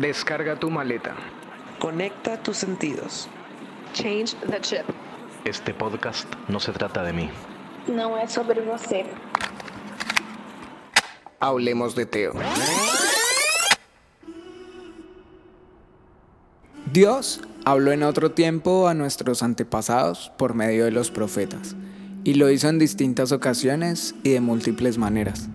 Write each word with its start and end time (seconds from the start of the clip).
Descarga 0.00 0.58
tu 0.58 0.70
maleta. 0.70 1.14
Conecta 1.78 2.36
tus 2.42 2.56
sentidos. 2.56 3.28
Change 3.92 4.34
the 4.50 4.60
chip. 4.60 4.84
Este 5.44 5.72
podcast 5.72 6.26
no 6.48 6.58
se 6.58 6.72
trata 6.72 7.04
de 7.04 7.12
mí. 7.12 7.30
Não 7.86 8.18
é 8.18 8.26
sobre 8.26 8.60
você. 8.60 9.06
Hablemos 11.38 11.94
de 11.94 12.06
Teo. 12.06 12.32
Dios 16.92 17.40
habló 17.64 17.92
en 17.92 18.02
otro 18.02 18.32
tiempo 18.32 18.88
a 18.88 18.94
nuestros 18.94 19.44
antepasados 19.44 20.32
por 20.36 20.54
medio 20.54 20.86
de 20.86 20.90
los 20.90 21.12
profetas, 21.12 21.76
y 22.24 22.34
lo 22.34 22.50
hizo 22.50 22.68
en 22.68 22.80
distintas 22.80 23.30
ocasiones 23.30 24.16
y 24.24 24.30
de 24.30 24.40
múltiples 24.40 24.98
maneras. 24.98 25.48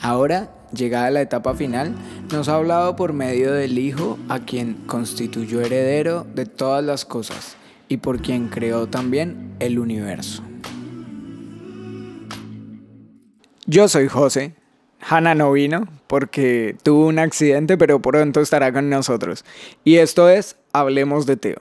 Ahora, 0.00 0.55
llegada 0.72 1.10
la 1.10 1.20
etapa 1.20 1.54
final, 1.54 1.94
nos 2.32 2.48
ha 2.48 2.56
hablado 2.56 2.96
por 2.96 3.12
medio 3.12 3.52
del 3.52 3.78
Hijo, 3.78 4.18
a 4.28 4.40
quien 4.40 4.74
constituyó 4.86 5.60
heredero 5.60 6.26
de 6.34 6.46
todas 6.46 6.84
las 6.84 7.04
cosas, 7.04 7.56
y 7.88 7.98
por 7.98 8.20
quien 8.20 8.48
creó 8.48 8.86
también 8.86 9.54
el 9.60 9.78
universo. 9.78 10.42
Yo 13.66 13.88
soy 13.88 14.08
José. 14.08 14.54
Hanna 15.00 15.34
no 15.34 15.52
vino 15.52 15.86
porque 16.06 16.76
tuvo 16.82 17.06
un 17.06 17.18
accidente, 17.18 17.76
pero 17.76 18.00
pronto 18.00 18.40
estará 18.40 18.72
con 18.72 18.88
nosotros. 18.90 19.44
Y 19.84 19.96
esto 19.96 20.28
es 20.28 20.56
Hablemos 20.72 21.26
de 21.26 21.36
Teo. 21.36 21.58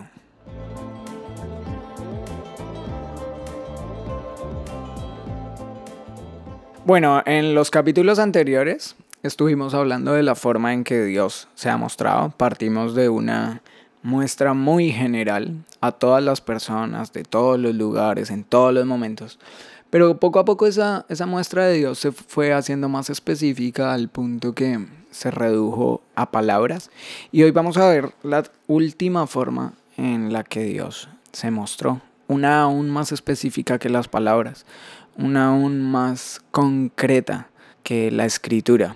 Bueno, 6.85 7.23
en 7.25 7.55
los 7.55 7.71
capítulos 7.71 8.19
anteriores 8.19 8.95
estuvimos 9.27 9.73
hablando 9.73 10.13
de 10.13 10.23
la 10.23 10.35
forma 10.35 10.73
en 10.73 10.83
que 10.83 11.03
Dios 11.03 11.47
se 11.55 11.69
ha 11.69 11.77
mostrado. 11.77 12.29
Partimos 12.29 12.95
de 12.95 13.09
una 13.09 13.61
muestra 14.03 14.53
muy 14.53 14.91
general 14.91 15.55
a 15.81 15.91
todas 15.91 16.23
las 16.23 16.41
personas, 16.41 17.11
de 17.11 17.23
todos 17.23 17.59
los 17.59 17.73
lugares, 17.73 18.29
en 18.29 18.43
todos 18.43 18.73
los 18.73 18.85
momentos. 18.85 19.39
Pero 19.89 20.19
poco 20.19 20.39
a 20.39 20.45
poco 20.45 20.67
esa, 20.67 21.05
esa 21.09 21.25
muestra 21.25 21.65
de 21.65 21.77
Dios 21.77 21.99
se 21.99 22.11
fue 22.11 22.53
haciendo 22.53 22.89
más 22.89 23.09
específica 23.09 23.93
al 23.93 24.09
punto 24.09 24.53
que 24.53 24.85
se 25.11 25.31
redujo 25.31 26.01
a 26.15 26.29
palabras. 26.31 26.91
Y 27.31 27.43
hoy 27.43 27.51
vamos 27.51 27.77
a 27.77 27.87
ver 27.89 28.13
la 28.21 28.43
última 28.67 29.25
forma 29.27 29.73
en 29.97 30.33
la 30.33 30.43
que 30.43 30.63
Dios 30.63 31.09
se 31.31 31.49
mostró. 31.51 32.01
Una 32.27 32.61
aún 32.61 32.89
más 32.89 33.11
específica 33.11 33.79
que 33.79 33.89
las 33.89 34.07
palabras. 34.07 34.65
Una 35.17 35.47
aún 35.47 35.81
más 35.81 36.41
concreta 36.51 37.49
que 37.83 38.11
la 38.11 38.25
escritura. 38.25 38.95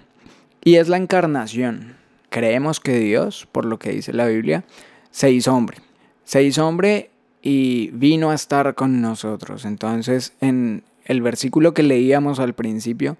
Y 0.63 0.75
es 0.75 0.89
la 0.89 0.97
encarnación. 0.97 1.95
Creemos 2.29 2.79
que 2.79 2.99
Dios, 2.99 3.47
por 3.51 3.65
lo 3.65 3.79
que 3.79 3.91
dice 3.91 4.13
la 4.13 4.27
Biblia, 4.27 4.63
se 5.11 5.31
hizo 5.31 5.53
hombre. 5.53 5.77
Se 6.25 6.43
hizo 6.43 6.67
hombre 6.67 7.09
y 7.41 7.89
vino 7.93 8.31
a 8.31 8.35
estar 8.35 8.75
con 8.75 9.01
nosotros. 9.01 9.65
Entonces, 9.65 10.33
en 10.41 10.83
el 11.05 11.21
versículo 11.21 11.73
que 11.73 11.83
leíamos 11.83 12.39
al 12.39 12.53
principio, 12.53 13.17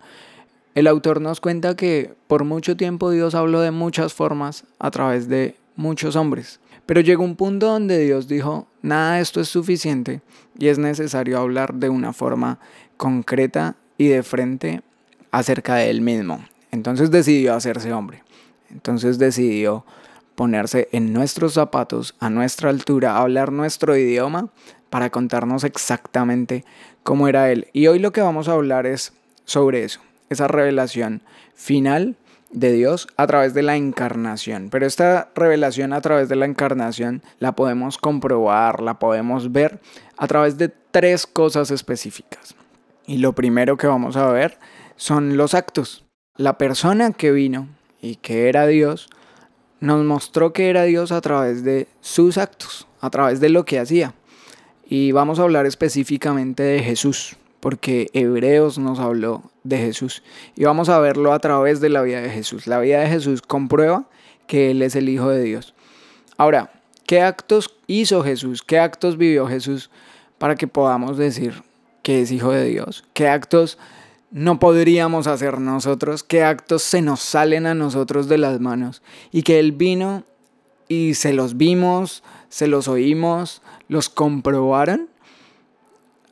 el 0.76 0.88
autor 0.88 1.22
nos 1.22 1.42
cuenta 1.42 1.76
que 1.76 2.14
por 2.28 2.44
mucho 2.44 2.78
tiempo 2.78 3.10
Dios 3.10 3.36
habló 3.36 3.62
de 3.62 3.72
muchas 3.72 4.14
formas 4.14 4.66
a 4.78 4.92
través 4.92 5.28
de 5.28 5.56
muchos 5.76 6.16
hombres. 6.16 6.60
Pero 6.86 7.02
llegó 7.02 7.24
un 7.24 7.36
punto 7.36 7.68
donde 7.68 8.00
Dios 8.00 8.28
dijo, 8.28 8.68
nada 8.82 9.16
de 9.16 9.22
esto 9.22 9.42
es 9.42 9.48
suficiente 9.48 10.22
y 10.58 10.68
es 10.68 10.78
necesario 10.78 11.40
hablar 11.40 11.74
de 11.74 11.90
una 11.90 12.14
forma 12.14 12.60
concreta 12.98 13.76
y 13.98 14.08
de 14.08 14.24
frente 14.24 14.82
acerca 15.32 15.76
de 15.76 15.90
él 15.90 16.02
mismo. 16.02 16.44
Entonces 16.72 17.12
decidió 17.12 17.54
hacerse 17.56 17.94
hombre. 17.94 18.24
Entonces 18.70 19.18
decidió 19.18 19.86
ponerse 20.36 20.88
en 20.92 21.12
nuestros 21.12 21.54
zapatos, 21.54 22.16
a 22.20 22.30
nuestra 22.30 22.70
altura, 22.70 23.18
hablar 23.18 23.52
nuestro 23.52 23.98
idioma 23.98 24.50
para 24.90 25.10
contarnos 25.10 25.64
exactamente 25.64 26.64
cómo 27.04 27.28
era 27.28 27.52
Él. 27.52 27.68
Y 27.74 27.88
hoy 27.88 28.00
lo 28.00 28.12
que 28.12 28.22
vamos 28.22 28.48
a 28.48 28.54
hablar 28.54 28.86
es 28.86 29.14
sobre 29.46 29.84
eso, 29.84 30.00
esa 30.30 30.48
revelación 30.48 31.24
final 31.56 32.16
de 32.52 32.72
Dios 32.72 33.08
a 33.18 33.28
través 33.28 33.54
de 33.54 33.64
la 33.64 33.76
encarnación. 33.76 34.70
Pero 34.70 34.86
esta 34.86 35.30
revelación 35.36 35.94
a 35.94 36.02
través 36.02 36.30
de 36.30 36.36
la 36.36 36.46
encarnación 36.46 37.22
la 37.40 37.52
podemos 37.54 37.98
comprobar, 37.98 38.82
la 38.82 39.00
podemos 39.00 39.52
ver 39.52 39.80
a 40.18 40.28
través 40.28 40.58
de 40.58 40.70
tres 40.70 41.28
cosas 41.28 41.72
específicas. 41.72 42.56
Y 43.06 43.18
lo 43.18 43.34
primero 43.34 43.78
que 43.78 43.88
vamos 43.88 44.16
a 44.16 44.32
ver 44.32 44.58
son 44.96 45.38
los 45.38 45.54
actos. 45.54 46.06
La 46.40 46.58
persona 46.58 47.12
que 47.12 47.34
vino 47.34 47.68
y 48.02 48.16
que 48.16 48.48
era 48.48 48.66
Dios 48.66 49.10
nos 49.82 50.06
mostró 50.06 50.54
que 50.54 50.70
era 50.70 50.84
Dios 50.84 51.12
a 51.12 51.20
través 51.20 51.66
de 51.66 51.90
sus 52.00 52.38
actos, 52.38 52.88
a 53.02 53.10
través 53.10 53.42
de 53.42 53.50
lo 53.50 53.66
que 53.66 53.78
hacía. 53.78 54.14
Y 54.88 55.12
vamos 55.12 55.38
a 55.38 55.42
hablar 55.42 55.66
específicamente 55.66 56.64
de 56.64 56.80
Jesús, 56.80 57.36
porque 57.60 58.10
Hebreos 58.14 58.78
nos 58.78 59.00
habló 59.00 59.52
de 59.66 59.80
Jesús. 59.80 60.24
Y 60.56 60.64
vamos 60.64 60.88
a 60.88 61.00
verlo 61.00 61.34
a 61.34 61.40
través 61.40 61.82
de 61.82 61.90
la 61.90 62.04
vida 62.04 62.22
de 62.22 62.30
Jesús. 62.30 62.68
La 62.68 62.80
vida 62.80 63.02
de 63.02 63.10
Jesús 63.10 63.42
comprueba 63.42 64.06
que 64.48 64.72
Él 64.72 64.82
es 64.82 64.96
el 64.96 65.10
Hijo 65.10 65.28
de 65.28 65.44
Dios. 65.44 65.74
Ahora, 66.38 66.72
¿qué 67.06 67.20
actos 67.20 67.76
hizo 67.86 68.24
Jesús? 68.24 68.62
¿Qué 68.62 68.80
actos 68.80 69.18
vivió 69.18 69.46
Jesús 69.46 69.90
para 70.38 70.56
que 70.56 70.68
podamos 70.70 71.18
decir 71.18 71.64
que 72.02 72.22
es 72.22 72.32
Hijo 72.32 72.54
de 72.54 72.64
Dios? 72.64 73.04
¿Qué 73.12 73.28
actos 73.28 73.78
no 74.32 74.60
podríamos 74.60 75.28
hacer 75.28 75.60
nosotros, 75.60 76.24
qué 76.24 76.44
actos 76.44 76.84
se 76.84 77.02
nos 77.02 77.20
salen 77.20 77.66
a 77.66 77.74
nosotros 77.74 78.28
de 78.28 78.38
las 78.38 78.60
manos 78.60 79.02
y 79.32 79.44
que 79.44 79.60
Él 79.60 79.72
vino 79.72 80.24
y 80.88 81.14
se 81.14 81.34
los 81.34 81.58
vimos, 81.58 82.24
se 82.50 82.68
los 82.68 82.88
oímos, 82.88 83.62
los 83.88 84.10
comprobaron. 84.10 85.10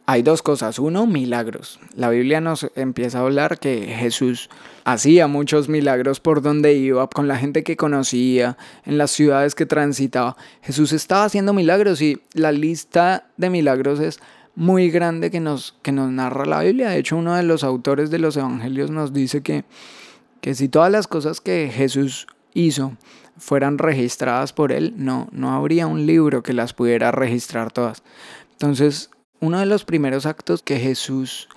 Hay 0.10 0.22
dos 0.22 0.42
cosas. 0.42 0.80
Uno, 0.80 1.06
milagros. 1.06 1.82
La 1.94 2.10
Biblia 2.10 2.40
nos 2.40 2.72
empieza 2.76 3.20
a 3.20 3.22
hablar 3.24 3.60
que 3.60 3.94
Jesús 4.00 4.50
hacía 4.86 5.28
muchos 5.28 5.68
milagros 5.68 6.22
por 6.22 6.42
donde 6.42 6.74
iba, 6.76 7.10
con 7.10 7.28
la 7.28 7.36
gente 7.36 7.64
que 7.64 7.76
conocía, 7.76 8.58
en 8.86 8.98
las 8.98 9.12
ciudades 9.12 9.54
que 9.54 9.66
transitaba. 9.66 10.38
Jesús 10.62 10.94
estaba 10.94 11.26
haciendo 11.26 11.52
milagros 11.52 12.02
y 12.02 12.22
la 12.34 12.54
lista 12.54 13.28
de 13.36 13.50
milagros 13.50 14.00
es 14.00 14.22
muy 14.58 14.90
grande 14.90 15.30
que 15.30 15.40
nos, 15.40 15.76
que 15.84 15.92
nos 15.92 16.10
narra 16.10 16.44
la 16.46 16.62
Biblia. 16.62 16.90
De 16.90 16.98
hecho, 16.98 17.16
uno 17.16 17.36
de 17.36 17.44
los 17.44 17.64
autores 17.64 18.10
de 18.10 18.18
los 18.18 18.36
evangelios 18.38 18.90
nos 18.90 19.14
dice 19.14 19.44
que, 19.44 19.66
que 20.42 20.56
si 20.56 20.68
todas 20.68 20.92
las 20.92 21.08
cosas 21.08 21.42
que 21.42 21.70
Jesús 21.72 22.26
hizo 22.56 22.98
fueran 23.38 23.78
registradas 23.78 24.54
por 24.54 24.72
él, 24.72 24.96
no, 24.98 25.30
no 25.32 25.54
habría 25.54 25.86
un 25.86 26.08
libro 26.08 26.42
que 26.42 26.54
las 26.54 26.74
pudiera 26.74 27.12
registrar 27.12 27.72
todas. 27.72 28.02
Entonces, 28.54 29.12
uno 29.42 29.60
de 29.60 29.68
los 29.68 29.86
primeros 29.86 30.26
actos 30.26 30.64
que 30.64 30.80
Jesús 30.80 31.50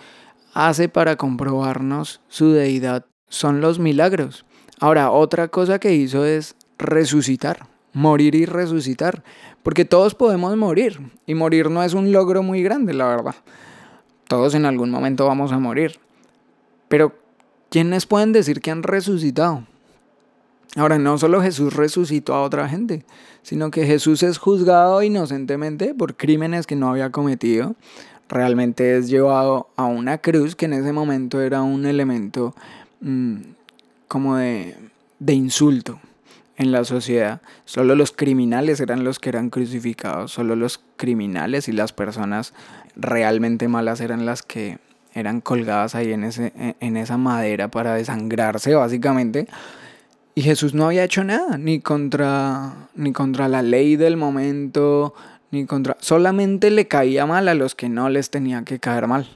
hace 0.53 0.91
para 0.91 1.17
comprobarnos 1.17 2.21
su 2.28 2.53
deidad 2.53 3.06
son 3.31 3.62
los 3.62 3.78
milagros. 3.78 4.44
Ahora, 4.78 5.11
otra 5.11 5.49
cosa 5.49 5.78
que 5.78 5.94
hizo 5.94 6.27
es 6.27 6.55
resucitar 6.77 7.69
morir 7.92 8.34
y 8.34 8.46
resucitar, 8.46 9.22
porque 9.62 9.84
todos 9.84 10.14
podemos 10.14 10.56
morir, 10.56 11.00
y 11.26 11.34
morir 11.34 11.70
no 11.70 11.82
es 11.82 11.94
un 11.94 12.12
logro 12.12 12.42
muy 12.42 12.62
grande, 12.62 12.94
la 12.94 13.06
verdad. 13.06 13.34
Todos 14.28 14.54
en 14.54 14.64
algún 14.64 14.90
momento 14.90 15.26
vamos 15.26 15.52
a 15.52 15.58
morir. 15.58 15.98
Pero, 16.88 17.14
¿quiénes 17.68 18.06
pueden 18.06 18.32
decir 18.32 18.60
que 18.60 18.70
han 18.70 18.82
resucitado? 18.82 19.64
Ahora, 20.76 20.98
no 20.98 21.18
solo 21.18 21.42
Jesús 21.42 21.74
resucitó 21.74 22.34
a 22.34 22.42
otra 22.42 22.68
gente, 22.68 23.04
sino 23.42 23.72
que 23.72 23.86
Jesús 23.86 24.22
es 24.22 24.38
juzgado 24.38 25.02
inocentemente 25.02 25.94
por 25.94 26.16
crímenes 26.16 26.66
que 26.66 26.76
no 26.76 26.90
había 26.90 27.10
cometido. 27.10 27.74
Realmente 28.28 28.96
es 28.96 29.08
llevado 29.08 29.68
a 29.74 29.86
una 29.86 30.18
cruz 30.18 30.54
que 30.54 30.66
en 30.66 30.74
ese 30.74 30.92
momento 30.92 31.40
era 31.40 31.62
un 31.62 31.86
elemento 31.86 32.54
mm, 33.00 33.38
como 34.06 34.36
de, 34.36 34.76
de 35.18 35.32
insulto 35.32 35.98
en 36.60 36.72
la 36.72 36.84
sociedad. 36.84 37.40
Solo 37.64 37.94
los 37.94 38.12
criminales 38.12 38.80
eran 38.80 39.02
los 39.02 39.18
que 39.18 39.30
eran 39.30 39.48
crucificados, 39.48 40.30
solo 40.30 40.56
los 40.56 40.78
criminales 40.96 41.68
y 41.68 41.72
las 41.72 41.94
personas 41.94 42.52
realmente 42.96 43.66
malas 43.66 44.02
eran 44.02 44.26
las 44.26 44.42
que 44.42 44.78
eran 45.14 45.40
colgadas 45.40 45.94
ahí 45.94 46.12
en, 46.12 46.22
ese, 46.22 46.52
en 46.78 46.98
esa 46.98 47.16
madera 47.16 47.68
para 47.70 47.94
desangrarse 47.94 48.74
básicamente. 48.74 49.48
Y 50.34 50.42
Jesús 50.42 50.74
no 50.74 50.84
había 50.84 51.02
hecho 51.02 51.24
nada, 51.24 51.56
ni 51.56 51.80
contra, 51.80 52.88
ni 52.94 53.12
contra 53.12 53.48
la 53.48 53.62
ley 53.62 53.96
del 53.96 54.18
momento, 54.18 55.14
ni 55.50 55.64
contra... 55.64 55.96
Solamente 56.00 56.70
le 56.70 56.86
caía 56.86 57.24
mal 57.24 57.48
a 57.48 57.54
los 57.54 57.74
que 57.74 57.88
no 57.88 58.10
les 58.10 58.28
tenía 58.28 58.64
que 58.64 58.78
caer 58.78 59.06
mal. 59.06 59.26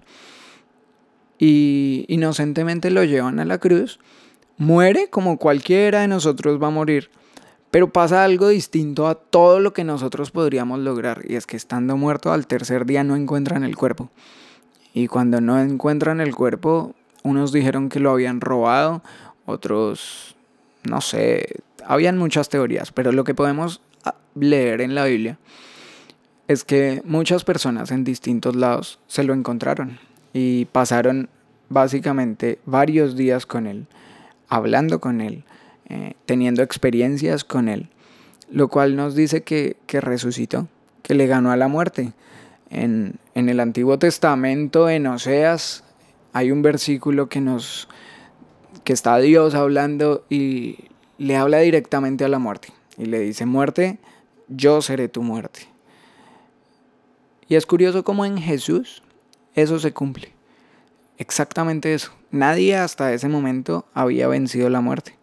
Y 1.39 2.05
inocentemente 2.09 2.91
lo 2.91 3.03
llevan 3.03 3.41
a 3.41 3.47
la 3.47 3.57
cruz 3.57 3.99
Muere 4.57 5.09
como 5.11 5.39
cualquiera 5.39 6.01
de 6.01 6.09
nosotros 6.09 6.63
va 6.63 6.69
a 6.69 6.71
morir, 6.71 7.11
pero 7.71 7.93
pasa 7.93 8.25
algo 8.25 8.49
distinto 8.49 9.09
a 9.09 9.17
todo 9.17 9.61
lo 9.61 9.73
que 9.73 9.85
nosotros 9.85 10.31
podríamos 10.31 10.79
lograr, 10.79 11.23
y 11.29 11.35
es 11.35 11.47
que 11.47 11.57
estando 11.57 11.97
muerto 11.97 12.33
al 12.33 12.47
tercer 12.47 12.87
día 12.87 13.03
no 13.03 13.17
encuentran 13.17 13.65
el 13.65 13.77
cuerpo. 13.77 14.11
Y 14.93 15.09
cuando 15.09 15.41
no 15.41 15.61
encuentran 15.61 16.21
el 16.21 16.35
cuerpo, 16.35 16.95
unos 17.25 17.53
dijeron 17.53 17.89
que 17.89 17.99
lo 17.99 18.13
habían 18.13 18.41
robado, 18.41 19.03
otros 19.45 20.35
no 20.85 21.01
sé, 21.01 21.63
habían 21.85 22.19
muchas 22.19 22.49
teorías, 22.49 22.93
pero 22.93 23.13
lo 23.13 23.25
que 23.25 23.35
podemos 23.35 23.81
ah, 24.05 24.15
leer 24.35 24.81
en 24.81 24.95
la 24.95 25.05
Biblia 25.05 25.39
es 26.47 26.65
que 26.65 27.03
muchas 27.05 27.45
personas 27.45 27.91
en 27.91 28.05
distintos 28.05 28.55
lados 28.55 28.99
se 29.07 29.25
lo 29.25 29.33
encontraron 29.33 29.99
y 30.33 30.67
pasaron 30.67 31.29
básicamente 31.71 32.59
varios 32.67 33.17
días 33.17 33.47
con 33.47 33.67
él, 33.67 33.87
hablando 34.49 35.01
con 35.01 35.21
él, 35.21 35.45
eh, 35.89 36.15
teniendo 36.27 36.63
experiencias 36.63 37.45
con 37.45 37.69
él, 37.69 37.89
lo 38.51 38.69
cual 38.69 38.97
nos 38.97 39.15
dice 39.15 39.43
que, 39.43 39.77
resucitó, 39.89 40.69
que 41.03 41.15
le 41.15 41.27
ganó 41.27 41.51
a 41.51 41.57
la 41.57 41.69
muerte. 41.69 42.13
En, 42.71 43.17
en 43.35 43.49
el 43.49 43.61
Antiguo 43.61 43.99
Testamento, 43.99 44.89
en 44.89 45.07
Oseas, 45.07 45.85
hay 46.33 46.51
un 46.51 46.63
versículo 46.63 47.29
que 47.29 47.41
nos 47.41 47.89
que 48.83 48.93
está 48.93 49.17
Dios 49.19 49.55
hablando 49.55 50.27
y 50.29 50.77
le 51.17 51.37
habla 51.37 51.61
directamente 51.61 52.25
a 52.25 52.29
la 52.29 52.39
muerte 52.39 52.69
y 52.99 53.07
le 53.07 53.21
dice, 53.21 53.47
"Muerte, 53.47 53.99
yo 54.49 54.83
seré 54.83 55.09
tu 55.09 55.23
muerte." 55.23 55.69
Y 57.49 57.55
es 57.55 57.67
curioso 57.67 58.05
cómo 58.05 58.25
en 58.25 58.37
Jesús 58.37 59.03
eso 59.55 59.79
se 59.79 59.93
cumple. 59.93 60.34
Exactamente 61.19 61.95
eso. 61.95 62.13
Nadie 62.31 62.77
hasta 62.77 63.13
ese 63.13 63.29
momento 63.29 63.87
había 63.95 64.29
vencido 64.29 64.69
la 64.69 64.81
muerte. 64.81 65.17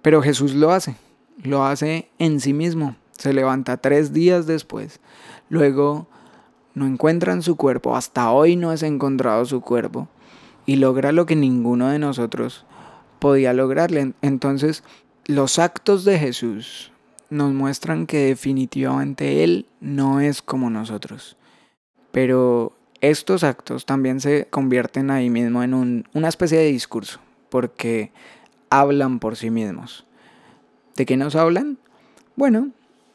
Pero 0.00 0.22
Jesús 0.22 0.54
lo 0.54 0.72
hace. 0.72 0.96
Lo 1.42 1.64
hace 1.64 2.08
en 2.18 2.40
sí 2.40 2.52
mismo. 2.52 2.96
Se 3.12 3.32
levanta 3.32 3.76
tres 3.76 4.12
días 4.12 4.46
después. 4.46 5.00
Luego 5.48 6.08
no 6.74 6.86
encuentran 6.86 7.42
su 7.42 7.56
cuerpo. 7.56 7.96
Hasta 7.96 8.30
hoy 8.30 8.56
no 8.56 8.72
es 8.72 8.82
encontrado 8.82 9.44
su 9.44 9.60
cuerpo. 9.60 10.08
Y 10.64 10.76
logra 10.76 11.12
lo 11.12 11.26
que 11.26 11.36
ninguno 11.36 11.88
de 11.88 11.98
nosotros 11.98 12.64
podía 13.18 13.52
lograrle. 13.52 14.14
Entonces, 14.22 14.82
los 15.26 15.58
actos 15.58 16.04
de 16.04 16.18
Jesús 16.18 16.92
nos 17.30 17.52
muestran 17.52 18.06
que 18.06 18.18
definitivamente 18.26 19.44
Él 19.44 19.66
no 19.80 20.20
es 20.20 20.42
como 20.42 20.70
nosotros. 20.70 21.36
Pero 22.10 22.76
estos 23.02 23.42
actos 23.42 23.84
también 23.84 24.20
se 24.20 24.46
convierten 24.46 25.10
ahí 25.10 25.28
mismo 25.28 25.62
en 25.62 25.74
un, 25.74 26.08
una 26.14 26.28
especie 26.28 26.58
de 26.58 26.66
discurso, 26.66 27.20
porque 27.50 28.12
hablan 28.70 29.18
por 29.18 29.36
sí 29.36 29.50
mismos. 29.50 30.06
¿De 30.96 31.04
qué 31.04 31.16
nos 31.16 31.34
hablan? 31.34 31.78
Bueno, 32.36 32.70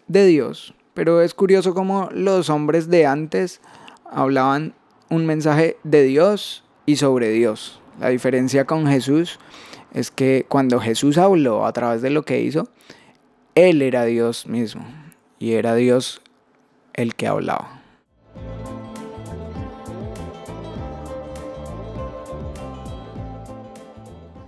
de 0.07 0.25
Dios. 0.25 0.75
Pero 0.93 1.21
es 1.21 1.33
curioso 1.33 1.73
cómo 1.73 2.09
los 2.11 2.49
hombres 2.49 2.89
de 2.89 3.05
antes 3.05 3.61
hablaban 4.05 4.73
un 5.09 5.25
mensaje 5.25 5.77
de 5.83 6.03
Dios 6.03 6.63
y 6.85 6.97
sobre 6.97 7.29
Dios. 7.29 7.79
La 7.99 8.09
diferencia 8.09 8.65
con 8.65 8.87
Jesús 8.87 9.39
es 9.93 10.11
que 10.11 10.45
cuando 10.49 10.79
Jesús 10.79 11.17
habló 11.17 11.65
a 11.65 11.71
través 11.71 12.01
de 12.01 12.09
lo 12.09 12.23
que 12.23 12.41
hizo, 12.41 12.67
Él 13.55 13.81
era 13.81 14.03
Dios 14.03 14.47
mismo 14.47 14.85
y 15.39 15.53
era 15.53 15.75
Dios 15.75 16.21
el 16.93 17.15
que 17.15 17.27
hablaba. 17.27 17.76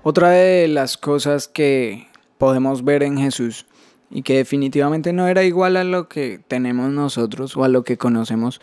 Otra 0.10 0.32
de 0.32 0.68
las 0.68 0.98
cosas 0.98 1.48
que 1.48 2.08
podemos 2.40 2.84
ver 2.84 3.04
en 3.04 3.20
Jesús 3.20 3.68
y 4.10 4.24
que 4.24 4.38
definitivamente 4.38 5.14
no 5.14 5.28
era 5.28 5.44
igual 5.44 5.78
a 5.78 5.84
lo 5.84 6.10
que 6.10 6.40
tenemos 6.48 6.90
nosotros 6.90 7.56
o 7.56 7.64
a 7.64 7.68
lo 7.68 7.84
que 7.84 8.00
conocemos, 8.00 8.60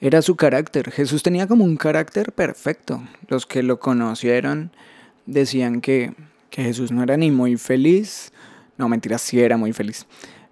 era 0.00 0.22
su 0.22 0.36
carácter. 0.36 0.90
Jesús 0.90 1.22
tenía 1.22 1.46
como 1.46 1.64
un 1.64 1.76
carácter 1.76 2.32
perfecto. 2.32 3.02
Los 3.28 3.44
que 3.44 3.62
lo 3.62 3.78
conocieron 3.78 4.70
decían 5.26 5.82
que, 5.82 6.14
que 6.48 6.62
Jesús 6.62 6.92
no 6.92 7.02
era 7.02 7.18
ni 7.18 7.30
muy 7.30 7.58
feliz, 7.58 8.32
no 8.78 8.88
mentiras, 8.88 9.20
sí 9.20 9.38
era 9.38 9.58
muy 9.58 9.74
feliz, 9.74 10.06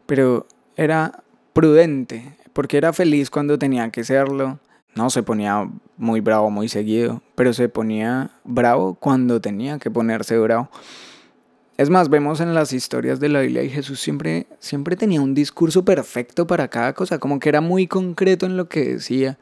pero 0.04 0.46
era 0.76 1.22
prudente, 1.54 2.36
porque 2.52 2.76
era 2.76 2.92
feliz 2.92 3.30
cuando 3.30 3.58
tenía 3.58 3.88
que 3.88 4.04
serlo, 4.04 4.58
no 4.94 5.10
se 5.10 5.22
ponía 5.22 5.68
muy 5.96 6.20
bravo 6.20 6.50
muy 6.50 6.68
seguido, 6.68 7.22
pero 7.34 7.52
se 7.52 7.68
ponía 7.68 8.30
bravo 8.44 8.94
cuando 8.94 9.40
tenía 9.40 9.78
que 9.78 9.90
ponerse 9.90 10.38
bravo. 10.38 10.70
Es 11.76 11.90
más, 11.90 12.08
vemos 12.08 12.40
en 12.40 12.54
las 12.54 12.72
historias 12.72 13.18
de 13.18 13.28
la 13.28 13.40
Biblia 13.40 13.64
y 13.64 13.68
Jesús 13.68 14.00
siempre, 14.00 14.46
siempre 14.60 14.94
tenía 14.94 15.20
un 15.20 15.34
discurso 15.34 15.84
perfecto 15.84 16.46
para 16.46 16.68
cada 16.68 16.92
cosa, 16.92 17.18
como 17.18 17.40
que 17.40 17.48
era 17.48 17.60
muy 17.60 17.88
concreto 17.88 18.46
en 18.46 18.56
lo 18.56 18.68
que 18.68 18.84
decía. 18.84 19.38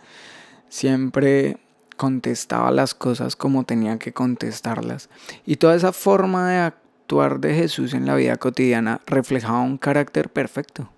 Siempre 0.70 1.58
contestaba 1.98 2.70
las 2.70 2.94
cosas 2.94 3.36
como 3.36 3.64
tenía 3.64 3.98
que 3.98 4.14
contestarlas. 4.14 5.10
Y 5.44 5.56
toda 5.56 5.74
esa 5.74 5.92
forma 5.92 6.50
de 6.50 6.58
actuar 6.58 7.38
de 7.38 7.54
Jesús 7.54 7.92
en 7.92 8.06
la 8.06 8.14
vida 8.14 8.36
cotidiana 8.36 9.02
reflejaba 9.06 9.60
un 9.60 9.76
carácter 9.76 10.30
perfecto. 10.30 10.88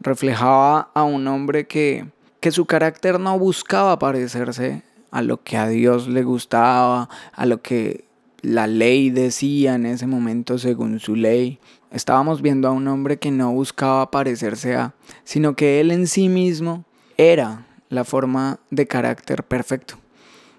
Reflejaba 0.00 0.90
a 0.92 1.04
un 1.04 1.26
hombre 1.28 1.66
que, 1.66 2.06
que 2.46 2.52
su 2.52 2.64
carácter 2.64 3.18
no 3.18 3.36
buscaba 3.40 3.98
parecerse 3.98 4.84
a 5.10 5.20
lo 5.20 5.42
que 5.42 5.56
a 5.56 5.66
Dios 5.66 6.06
le 6.06 6.22
gustaba, 6.22 7.08
a 7.32 7.44
lo 7.44 7.60
que 7.60 8.04
la 8.40 8.68
ley 8.68 9.10
decía 9.10 9.74
en 9.74 9.84
ese 9.84 10.06
momento 10.06 10.56
según 10.56 11.00
su 11.00 11.16
ley. 11.16 11.58
Estábamos 11.90 12.42
viendo 12.42 12.68
a 12.68 12.70
un 12.70 12.86
hombre 12.86 13.18
que 13.18 13.32
no 13.32 13.50
buscaba 13.50 14.12
parecerse 14.12 14.76
a, 14.76 14.94
sino 15.24 15.56
que 15.56 15.80
él 15.80 15.90
en 15.90 16.06
sí 16.06 16.28
mismo 16.28 16.84
era 17.16 17.66
la 17.88 18.04
forma 18.04 18.60
de 18.70 18.86
carácter 18.86 19.42
perfecto. 19.42 19.96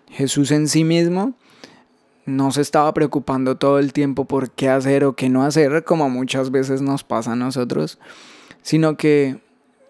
Jesús 0.10 0.52
en 0.52 0.68
sí 0.68 0.84
mismo 0.84 1.36
no 2.26 2.52
se 2.52 2.60
estaba 2.60 2.94
preocupando 2.94 3.56
todo 3.56 3.80
el 3.80 3.94
tiempo 3.94 4.26
por 4.26 4.52
qué 4.52 4.68
hacer 4.68 5.06
o 5.06 5.16
qué 5.16 5.30
no 5.30 5.44
hacer, 5.44 5.86
como 5.86 6.10
muchas 6.10 6.52
veces 6.52 6.82
nos 6.82 7.06
pasa 7.06 7.32
a 7.32 7.38
nosotros, 7.38 7.98
sino 8.62 8.98
que 8.98 9.40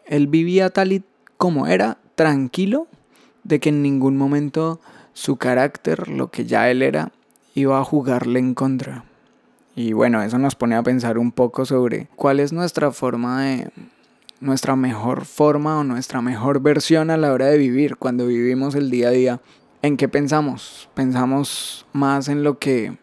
él 0.05 0.27
vivía 0.27 0.69
tal 0.69 0.91
y 0.93 1.03
como 1.37 1.67
era, 1.67 1.97
tranquilo, 2.15 2.87
de 3.43 3.59
que 3.59 3.69
en 3.69 3.81
ningún 3.81 4.17
momento 4.17 4.79
su 5.13 5.37
carácter, 5.37 6.09
lo 6.09 6.29
que 6.29 6.45
ya 6.45 6.69
él 6.69 6.81
era, 6.81 7.11
iba 7.55 7.79
a 7.79 7.83
jugarle 7.83 8.39
en 8.39 8.53
contra. 8.53 9.05
Y 9.75 9.93
bueno, 9.93 10.21
eso 10.21 10.37
nos 10.37 10.55
pone 10.55 10.75
a 10.75 10.83
pensar 10.83 11.17
un 11.17 11.31
poco 11.31 11.65
sobre 11.65 12.07
cuál 12.15 12.39
es 12.39 12.51
nuestra 12.51 12.91
forma 12.91 13.43
de, 13.43 13.71
nuestra 14.39 14.75
mejor 14.75 15.25
forma 15.25 15.79
o 15.79 15.83
nuestra 15.83 16.21
mejor 16.21 16.61
versión 16.61 17.09
a 17.09 17.17
la 17.17 17.31
hora 17.31 17.47
de 17.47 17.57
vivir, 17.57 17.97
cuando 17.97 18.27
vivimos 18.27 18.75
el 18.75 18.89
día 18.89 19.09
a 19.09 19.11
día. 19.11 19.41
¿En 19.81 19.97
qué 19.97 20.07
pensamos? 20.07 20.89
¿Pensamos 20.93 21.85
más 21.93 22.27
en 22.27 22.43
lo 22.43 22.59
que 22.59 22.97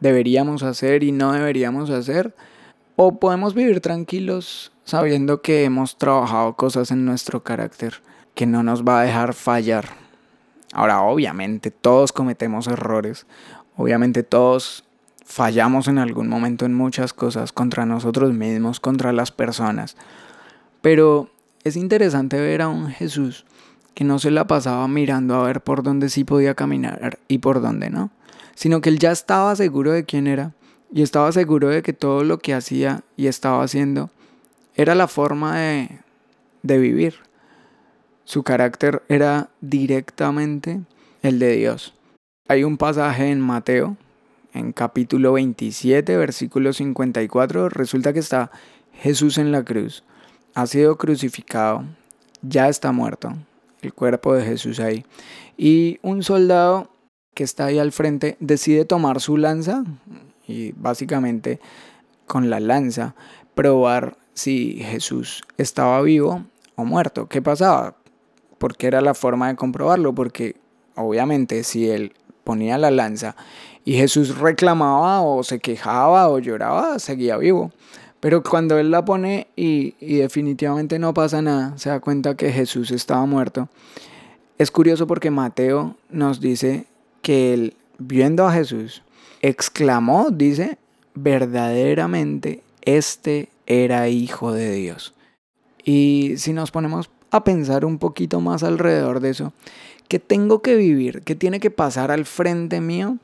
deberíamos 0.00 0.62
hacer 0.62 1.02
y 1.02 1.12
no 1.12 1.32
deberíamos 1.32 1.90
hacer? 1.90 2.34
¿O 2.96 3.18
podemos 3.18 3.54
vivir 3.54 3.80
tranquilos 3.80 4.72
sabiendo 4.86 5.42
que 5.42 5.64
hemos 5.64 5.98
trabajado 5.98 6.54
cosas 6.54 6.92
en 6.92 7.04
nuestro 7.04 7.42
carácter 7.42 8.00
que 8.34 8.46
no 8.46 8.62
nos 8.62 8.84
va 8.84 9.00
a 9.00 9.02
dejar 9.02 9.34
fallar. 9.34 9.88
Ahora, 10.72 11.02
obviamente, 11.02 11.70
todos 11.72 12.12
cometemos 12.12 12.68
errores, 12.68 13.26
obviamente 13.76 14.22
todos 14.22 14.84
fallamos 15.24 15.88
en 15.88 15.98
algún 15.98 16.28
momento 16.28 16.66
en 16.66 16.74
muchas 16.74 17.12
cosas 17.12 17.50
contra 17.50 17.84
nosotros 17.84 18.32
mismos, 18.32 18.78
contra 18.78 19.12
las 19.12 19.32
personas, 19.32 19.96
pero 20.82 21.30
es 21.64 21.74
interesante 21.74 22.40
ver 22.40 22.62
a 22.62 22.68
un 22.68 22.88
Jesús 22.88 23.44
que 23.94 24.04
no 24.04 24.20
se 24.20 24.30
la 24.30 24.46
pasaba 24.46 24.86
mirando 24.86 25.34
a 25.34 25.42
ver 25.46 25.62
por 25.62 25.82
dónde 25.82 26.10
sí 26.10 26.22
podía 26.22 26.54
caminar 26.54 27.18
y 27.26 27.38
por 27.38 27.60
dónde 27.60 27.90
no, 27.90 28.10
sino 28.54 28.80
que 28.80 28.90
él 28.90 29.00
ya 29.00 29.10
estaba 29.10 29.56
seguro 29.56 29.90
de 29.90 30.04
quién 30.04 30.28
era 30.28 30.52
y 30.92 31.02
estaba 31.02 31.32
seguro 31.32 31.70
de 31.70 31.82
que 31.82 31.92
todo 31.92 32.22
lo 32.22 32.38
que 32.38 32.54
hacía 32.54 33.02
y 33.16 33.26
estaba 33.26 33.64
haciendo 33.64 34.10
era 34.76 34.94
la 34.94 35.08
forma 35.08 35.58
de, 35.58 35.88
de 36.62 36.78
vivir. 36.78 37.14
Su 38.24 38.42
carácter 38.42 39.02
era 39.08 39.48
directamente 39.60 40.82
el 41.22 41.38
de 41.38 41.56
Dios. 41.56 41.94
Hay 42.48 42.62
un 42.62 42.76
pasaje 42.76 43.30
en 43.30 43.40
Mateo, 43.40 43.96
en 44.52 44.72
capítulo 44.72 45.32
27, 45.32 46.16
versículo 46.16 46.72
54, 46.72 47.70
resulta 47.70 48.12
que 48.12 48.20
está 48.20 48.50
Jesús 48.92 49.38
en 49.38 49.50
la 49.50 49.64
cruz. 49.64 50.04
Ha 50.54 50.66
sido 50.66 50.96
crucificado, 50.96 51.84
ya 52.42 52.68
está 52.68 52.92
muerto, 52.92 53.34
el 53.82 53.92
cuerpo 53.94 54.34
de 54.34 54.44
Jesús 54.44 54.78
ahí. 54.78 55.04
Y 55.56 55.98
un 56.02 56.22
soldado 56.22 56.90
que 57.34 57.44
está 57.44 57.66
ahí 57.66 57.78
al 57.78 57.92
frente 57.92 58.36
decide 58.40 58.84
tomar 58.84 59.20
su 59.20 59.36
lanza 59.36 59.84
y 60.46 60.72
básicamente 60.72 61.60
con 62.26 62.50
la 62.50 62.60
lanza 62.60 63.14
probar 63.54 64.16
si 64.36 64.78
Jesús 64.82 65.42
estaba 65.56 66.00
vivo 66.02 66.44
o 66.76 66.84
muerto. 66.84 67.26
¿Qué 67.26 67.42
pasaba? 67.42 67.96
Porque 68.58 68.86
era 68.86 69.00
la 69.00 69.14
forma 69.14 69.48
de 69.48 69.56
comprobarlo, 69.56 70.14
porque 70.14 70.56
obviamente 70.94 71.64
si 71.64 71.90
él 71.90 72.12
ponía 72.44 72.78
la 72.78 72.90
lanza 72.90 73.34
y 73.84 73.94
Jesús 73.94 74.38
reclamaba 74.38 75.22
o 75.22 75.42
se 75.42 75.58
quejaba 75.58 76.28
o 76.28 76.38
lloraba, 76.38 76.98
seguía 76.98 77.38
vivo. 77.38 77.72
Pero 78.20 78.42
cuando 78.42 78.78
él 78.78 78.90
la 78.90 79.04
pone 79.04 79.48
y, 79.56 79.92
definitivamente 80.00 80.98
no 80.98 81.14
pasa 81.14 81.42
nada, 81.42 81.76
se 81.78 81.90
da 81.90 82.00
cuenta 82.00 82.36
que 82.36 82.52
Jesús 82.52 82.90
estaba 82.90 83.24
muerto. 83.26 83.68
Es 84.58 84.70
curioso 84.70 85.06
porque 85.06 85.30
Mateo 85.30 85.96
nos 86.10 86.40
dice 86.40 86.86
que 87.22 87.54
él, 87.54 87.76
viendo 87.98 88.46
a 88.46 88.52
Jesús, 88.52 89.02
exclamó, 89.42 90.28
dice, 90.30 90.78
verdaderamente 91.14 92.62
este 92.82 93.48
era 93.66 94.08
hijo 94.08 94.52
de 94.52 94.72
Dios. 94.72 95.14
Y 95.84 96.34
si 96.36 96.52
nos 96.52 96.70
ponemos 96.70 97.10
a 97.30 97.44
pensar 97.44 97.84
un 97.84 97.98
poquito 97.98 98.40
más 98.40 98.62
alrededor 98.62 99.20
de 99.20 99.30
eso, 99.30 99.52
¿qué 100.08 100.18
tengo 100.18 100.62
que 100.62 100.76
vivir? 100.76 101.22
¿Qué 101.22 101.34
tiene 101.34 101.60
que 101.60 101.70
pasar 101.70 102.10
al 102.10 102.24
frente 102.24 102.80
mío 102.80 103.18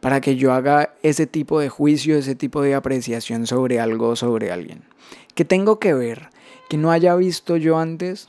para 0.00 0.20
que 0.20 0.36
yo 0.36 0.52
haga 0.52 0.94
ese 1.02 1.26
tipo 1.26 1.60
de 1.60 1.68
juicio, 1.68 2.16
ese 2.16 2.34
tipo 2.34 2.62
de 2.62 2.74
apreciación 2.74 3.46
sobre 3.46 3.80
algo 3.80 4.08
o 4.08 4.16
sobre 4.16 4.52
alguien? 4.52 4.82
¿Qué 5.34 5.44
tengo 5.44 5.78
que 5.78 5.94
ver? 5.94 6.28
¿Que 6.68 6.76
no 6.76 6.90
haya 6.90 7.14
visto 7.16 7.56
yo 7.56 7.78
antes? 7.78 8.28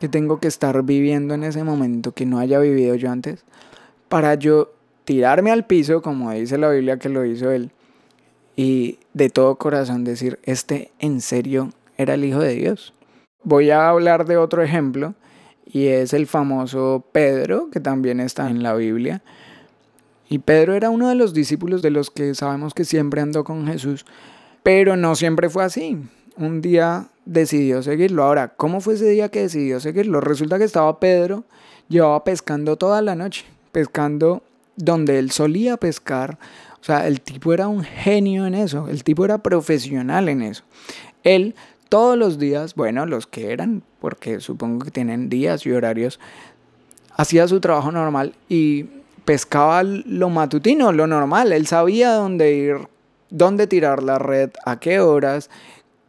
¿Que 0.00 0.08
tengo 0.08 0.40
que 0.40 0.48
estar 0.48 0.82
viviendo 0.82 1.34
en 1.34 1.44
ese 1.44 1.64
momento 1.64 2.12
que 2.12 2.26
no 2.26 2.38
haya 2.38 2.58
vivido 2.58 2.94
yo 2.94 3.10
antes? 3.10 3.44
Para 4.08 4.34
yo 4.34 4.72
tirarme 5.04 5.50
al 5.50 5.66
piso, 5.66 6.02
como 6.02 6.30
dice 6.32 6.58
la 6.58 6.70
Biblia 6.70 6.98
que 6.98 7.08
lo 7.08 7.24
hizo 7.24 7.50
él, 7.50 7.70
y 8.56 8.98
de 9.14 9.30
todo 9.30 9.56
corazón 9.56 10.04
decir, 10.04 10.38
este 10.42 10.90
en 10.98 11.20
serio 11.20 11.70
era 11.96 12.14
el 12.14 12.24
Hijo 12.24 12.40
de 12.40 12.54
Dios. 12.54 12.92
Voy 13.44 13.70
a 13.70 13.88
hablar 13.88 14.26
de 14.26 14.36
otro 14.36 14.62
ejemplo 14.62 15.14
y 15.66 15.86
es 15.86 16.12
el 16.12 16.26
famoso 16.26 17.04
Pedro, 17.12 17.70
que 17.70 17.80
también 17.80 18.20
está 18.20 18.50
en 18.50 18.62
la 18.62 18.74
Biblia. 18.74 19.22
Y 20.28 20.38
Pedro 20.38 20.74
era 20.74 20.90
uno 20.90 21.08
de 21.08 21.14
los 21.14 21.34
discípulos 21.34 21.82
de 21.82 21.90
los 21.90 22.10
que 22.10 22.34
sabemos 22.34 22.74
que 22.74 22.84
siempre 22.84 23.20
andó 23.20 23.44
con 23.44 23.66
Jesús, 23.66 24.06
pero 24.62 24.96
no 24.96 25.14
siempre 25.14 25.48
fue 25.50 25.64
así. 25.64 25.98
Un 26.36 26.62
día 26.62 27.08
decidió 27.24 27.82
seguirlo. 27.82 28.24
Ahora, 28.24 28.48
¿cómo 28.48 28.80
fue 28.80 28.94
ese 28.94 29.08
día 29.08 29.28
que 29.28 29.42
decidió 29.42 29.80
seguirlo? 29.80 30.20
Resulta 30.20 30.58
que 30.58 30.64
estaba 30.64 31.00
Pedro, 31.00 31.44
llevaba 31.88 32.24
pescando 32.24 32.76
toda 32.76 33.02
la 33.02 33.14
noche, 33.14 33.44
pescando 33.72 34.42
donde 34.76 35.18
él 35.18 35.30
solía 35.30 35.76
pescar. 35.76 36.38
O 36.82 36.84
sea, 36.84 37.06
el 37.06 37.20
tipo 37.20 37.52
era 37.54 37.68
un 37.68 37.84
genio 37.84 38.44
en 38.44 38.56
eso, 38.56 38.88
el 38.88 39.04
tipo 39.04 39.24
era 39.24 39.38
profesional 39.38 40.28
en 40.28 40.42
eso. 40.42 40.64
Él 41.22 41.54
todos 41.88 42.18
los 42.18 42.40
días, 42.40 42.74
bueno, 42.74 43.06
los 43.06 43.28
que 43.28 43.52
eran, 43.52 43.84
porque 44.00 44.40
supongo 44.40 44.84
que 44.86 44.90
tienen 44.90 45.28
días 45.28 45.64
y 45.64 45.70
horarios, 45.70 46.18
hacía 47.14 47.46
su 47.46 47.60
trabajo 47.60 47.92
normal 47.92 48.34
y 48.48 48.86
pescaba 49.24 49.84
lo 49.84 50.28
matutino, 50.28 50.90
lo 50.90 51.06
normal. 51.06 51.52
Él 51.52 51.68
sabía 51.68 52.14
dónde 52.14 52.52
ir, 52.52 52.88
dónde 53.30 53.68
tirar 53.68 54.02
la 54.02 54.18
red, 54.18 54.50
a 54.64 54.80
qué 54.80 54.98
horas, 54.98 55.50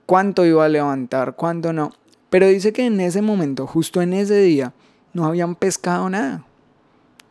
cuánto 0.08 0.44
iba 0.44 0.66
a 0.66 0.70
levantar, 0.70 1.36
cuánto 1.36 1.72
no. 1.72 1.92
Pero 2.32 2.48
dice 2.48 2.74
que 2.74 2.88
en 2.88 3.00
ese 3.00 3.22
momento, 3.22 3.68
justo 3.68 4.02
en 4.02 4.14
ese 4.14 4.42
día, 4.42 4.74
no 5.14 5.26
habían 5.26 5.54
pescado 5.54 6.10
nada. 6.10 6.44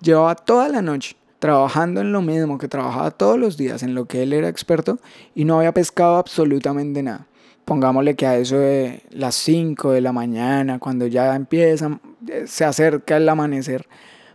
Llevaba 0.00 0.36
toda 0.36 0.68
la 0.68 0.80
noche 0.80 1.16
trabajando 1.42 2.00
en 2.00 2.12
lo 2.12 2.22
mismo 2.22 2.56
que 2.56 2.68
trabajaba 2.68 3.10
todos 3.10 3.36
los 3.36 3.56
días, 3.56 3.82
en 3.82 3.96
lo 3.96 4.04
que 4.04 4.22
él 4.22 4.32
era 4.32 4.48
experto, 4.48 5.00
y 5.34 5.44
no 5.44 5.58
había 5.58 5.74
pescado 5.74 6.16
absolutamente 6.16 7.02
nada 7.02 7.26
pongámosle 7.64 8.16
que 8.16 8.26
a 8.26 8.36
eso 8.36 8.58
de 8.58 9.02
las 9.10 9.34
5 9.36 9.92
de 9.92 10.00
la 10.00 10.12
mañana, 10.12 10.78
cuando 10.78 11.06
ya 11.06 11.34
empieza, 11.34 12.00
eh, 12.28 12.44
se 12.46 12.64
acerca 12.64 13.16
el 13.16 13.28
amanecer, 13.28 13.86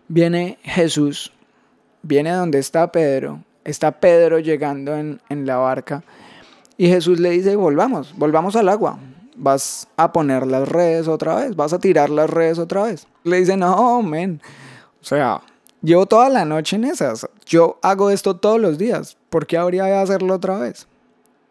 viene 0.07 0.57
Jesús, 0.63 1.33
viene 2.03 2.31
donde 2.31 2.59
está 2.59 2.91
Pedro, 2.91 3.43
está 3.63 3.91
Pedro 3.99 4.39
llegando 4.39 4.95
en, 4.95 5.19
la 5.45 5.57
barca, 5.57 6.03
y 6.77 6.87
Jesús 6.87 7.19
le 7.19 7.31
dice, 7.31 7.55
volvamos, 7.55 8.13
volvamos 8.17 8.55
al 8.55 8.69
agua, 8.69 8.97
vas 9.35 9.87
a 9.97 10.13
poner 10.13 10.47
las 10.47 10.67
redes 10.67 11.07
otra 11.07 11.35
vez, 11.35 11.55
vas 11.55 11.73
a 11.73 11.79
tirar 11.79 12.09
las 12.09 12.29
redes 12.29 12.59
otra 12.59 12.83
vez. 12.83 13.07
Le 13.23 13.37
dice, 13.37 13.57
no, 13.57 14.01
men, 14.01 14.41
o 15.01 15.05
sea, 15.05 15.41
llevo 15.81 16.05
toda 16.05 16.29
la 16.29 16.45
noche 16.45 16.75
en 16.75 16.85
esas, 16.85 17.27
yo 17.45 17.79
hago 17.81 18.09
esto 18.09 18.35
todos 18.35 18.59
los 18.59 18.77
días, 18.77 19.17
¿por 19.29 19.45
qué 19.47 19.57
habría 19.57 19.85
de 19.85 19.95
hacerlo 19.95 20.35
otra 20.35 20.57
vez? 20.57 20.87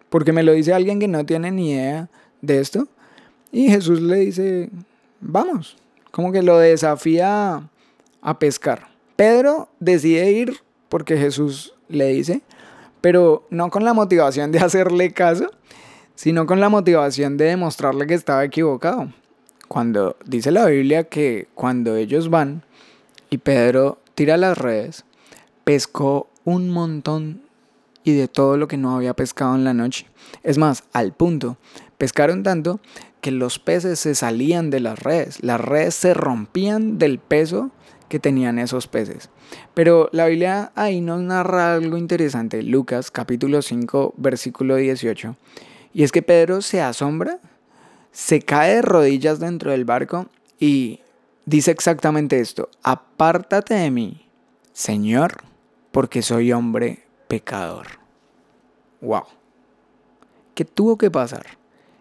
porque 0.08 0.32
me 0.32 0.42
lo 0.42 0.52
dice 0.52 0.72
alguien 0.72 0.98
que 0.98 1.08
no 1.08 1.26
tiene 1.26 1.50
ni 1.50 1.72
idea 1.72 2.08
de 2.40 2.60
esto. 2.60 2.88
Y 3.52 3.68
Jesús 3.68 4.00
le 4.00 4.16
dice, 4.16 4.70
vamos, 5.20 5.76
como 6.10 6.32
que 6.32 6.42
lo 6.42 6.58
desafía 6.58 7.68
a 8.22 8.38
pescar. 8.38 8.88
Pedro 9.16 9.68
decide 9.80 10.30
ir 10.32 10.60
porque 10.88 11.16
Jesús 11.16 11.74
le 11.88 12.08
dice, 12.08 12.42
pero 13.00 13.46
no 13.50 13.70
con 13.70 13.84
la 13.84 13.94
motivación 13.94 14.52
de 14.52 14.58
hacerle 14.58 15.12
caso, 15.12 15.50
sino 16.14 16.46
con 16.46 16.60
la 16.60 16.68
motivación 16.68 17.36
de 17.36 17.46
demostrarle 17.46 18.06
que 18.06 18.14
estaba 18.14 18.44
equivocado. 18.44 19.12
Cuando 19.68 20.16
dice 20.24 20.50
la 20.50 20.66
Biblia 20.66 21.04
que 21.04 21.48
cuando 21.54 21.96
ellos 21.96 22.30
van 22.30 22.62
y 23.30 23.38
Pedro 23.38 23.98
tira 24.16 24.36
las 24.36 24.58
redes, 24.58 25.04
pescó 25.62 26.28
un 26.44 26.70
montón 26.70 27.42
y 28.02 28.14
de 28.14 28.28
todo 28.28 28.56
lo 28.56 28.66
que 28.66 28.78
no 28.78 28.96
había 28.96 29.14
pescado 29.14 29.54
en 29.54 29.64
la 29.64 29.74
noche. 29.74 30.06
Es 30.42 30.58
más, 30.58 30.84
al 30.92 31.12
punto, 31.12 31.58
pescaron 31.98 32.42
tanto 32.42 32.80
que 33.20 33.30
los 33.30 33.58
peces 33.58 34.00
se 34.00 34.14
salían 34.14 34.70
de 34.70 34.80
las 34.80 35.00
redes, 35.00 35.42
las 35.42 35.60
redes 35.60 35.94
se 35.94 36.14
rompían 36.14 36.98
del 36.98 37.18
peso 37.18 37.70
que 38.08 38.18
tenían 38.18 38.58
esos 38.58 38.86
peces. 38.86 39.28
Pero 39.74 40.08
la 40.12 40.26
Biblia 40.26 40.72
ahí 40.76 41.00
nos 41.00 41.20
narra 41.20 41.74
algo 41.74 41.98
interesante, 41.98 42.62
Lucas 42.62 43.10
capítulo 43.10 43.60
5 43.60 44.14
versículo 44.16 44.76
18, 44.76 45.36
y 45.92 46.04
es 46.04 46.12
que 46.12 46.22
Pedro 46.22 46.62
se 46.62 46.80
asombra, 46.80 47.38
se 48.12 48.40
cae 48.40 48.76
de 48.76 48.82
rodillas 48.82 49.40
dentro 49.40 49.72
del 49.72 49.84
barco 49.84 50.26
y 50.58 51.00
dice 51.46 51.70
exactamente 51.70 52.40
esto, 52.40 52.68
apártate 52.82 53.74
de 53.74 53.90
mí, 53.90 54.28
Señor, 54.72 55.44
porque 55.92 56.20
soy 56.20 56.52
hombre 56.52 57.04
pecador. 57.28 57.86
Wow. 59.00 59.24
¿Qué 60.54 60.64
tuvo 60.64 60.98
que 60.98 61.10
pasar? 61.10 61.46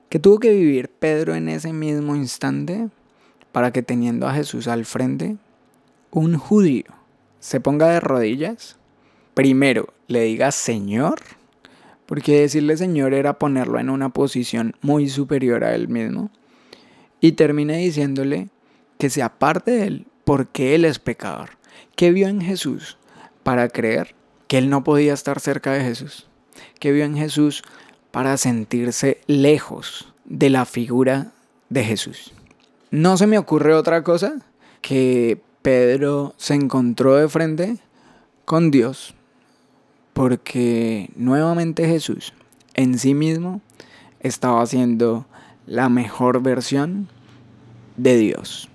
¿Qué 0.09 0.19
tuvo 0.19 0.39
que 0.39 0.51
vivir 0.51 0.89
Pedro 0.89 1.35
en 1.35 1.49
ese 1.49 1.73
mismo 1.73 2.15
instante 2.15 2.89
para 3.51 3.71
que 3.71 3.81
teniendo 3.81 4.27
a 4.27 4.33
Jesús 4.33 4.67
al 4.67 4.85
frente, 4.85 5.37
un 6.11 6.37
judío 6.37 6.85
se 7.39 7.59
ponga 7.59 7.87
de 7.89 7.99
rodillas? 7.99 8.77
Primero 9.33 9.93
le 10.07 10.21
diga 10.23 10.51
Señor, 10.51 11.19
porque 12.05 12.41
decirle 12.41 12.77
Señor 12.77 13.13
era 13.13 13.39
ponerlo 13.39 13.79
en 13.79 13.89
una 13.89 14.09
posición 14.09 14.75
muy 14.81 15.09
superior 15.09 15.63
a 15.63 15.75
él 15.75 15.89
mismo, 15.89 16.31
y 17.19 17.33
termine 17.33 17.77
diciéndole 17.77 18.49
que 18.97 19.09
se 19.09 19.21
aparte 19.21 19.71
de 19.71 19.87
él 19.87 20.07
porque 20.23 20.75
él 20.75 20.85
es 20.85 20.99
pecador. 20.99 21.51
¿Qué 21.95 22.11
vio 22.11 22.27
en 22.27 22.41
Jesús 22.41 22.97
para 23.43 23.69
creer 23.69 24.15
que 24.47 24.57
él 24.57 24.69
no 24.69 24.83
podía 24.83 25.13
estar 25.13 25.39
cerca 25.39 25.71
de 25.73 25.83
Jesús, 25.83 26.27
que 26.79 26.91
vio 26.91 27.05
en 27.05 27.15
Jesús 27.15 27.63
para 28.11 28.37
sentirse 28.37 29.19
lejos 29.27 30.13
de 30.25 30.49
la 30.49 30.65
figura 30.65 31.31
de 31.69 31.83
Jesús. 31.83 32.33
No 32.91 33.17
se 33.17 33.27
me 33.27 33.37
ocurre 33.37 33.73
otra 33.73 34.03
cosa 34.03 34.35
que 34.81 35.41
Pedro 35.61 36.33
se 36.37 36.53
encontró 36.53 37.15
de 37.15 37.27
frente 37.27 37.77
con 38.45 38.71
Dios 38.71 39.15
porque 40.13 41.09
nuevamente 41.15 41.87
Jesús 41.87 42.33
en 42.73 42.97
sí 42.97 43.13
mismo 43.13 43.61
estaba 44.21 44.61
haciendo 44.61 45.25
la 45.65 45.89
mejor 45.89 46.41
versión 46.41 47.09
de 47.97 48.15
Dios. 48.17 48.69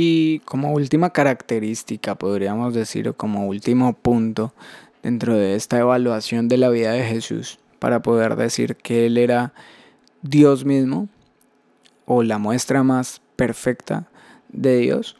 Y 0.00 0.38
como 0.44 0.74
última 0.74 1.10
característica, 1.10 2.14
podríamos 2.14 2.72
decir, 2.72 3.08
o 3.08 3.16
como 3.16 3.48
último 3.48 3.94
punto 3.94 4.54
dentro 5.02 5.34
de 5.34 5.56
esta 5.56 5.80
evaluación 5.80 6.46
de 6.46 6.56
la 6.56 6.68
vida 6.68 6.92
de 6.92 7.02
Jesús, 7.02 7.58
para 7.80 8.00
poder 8.00 8.36
decir 8.36 8.76
que 8.76 9.06
Él 9.06 9.18
era 9.18 9.52
Dios 10.22 10.64
mismo, 10.64 11.08
o 12.06 12.22
la 12.22 12.38
muestra 12.38 12.84
más 12.84 13.20
perfecta 13.34 14.08
de 14.50 14.78
Dios, 14.78 15.16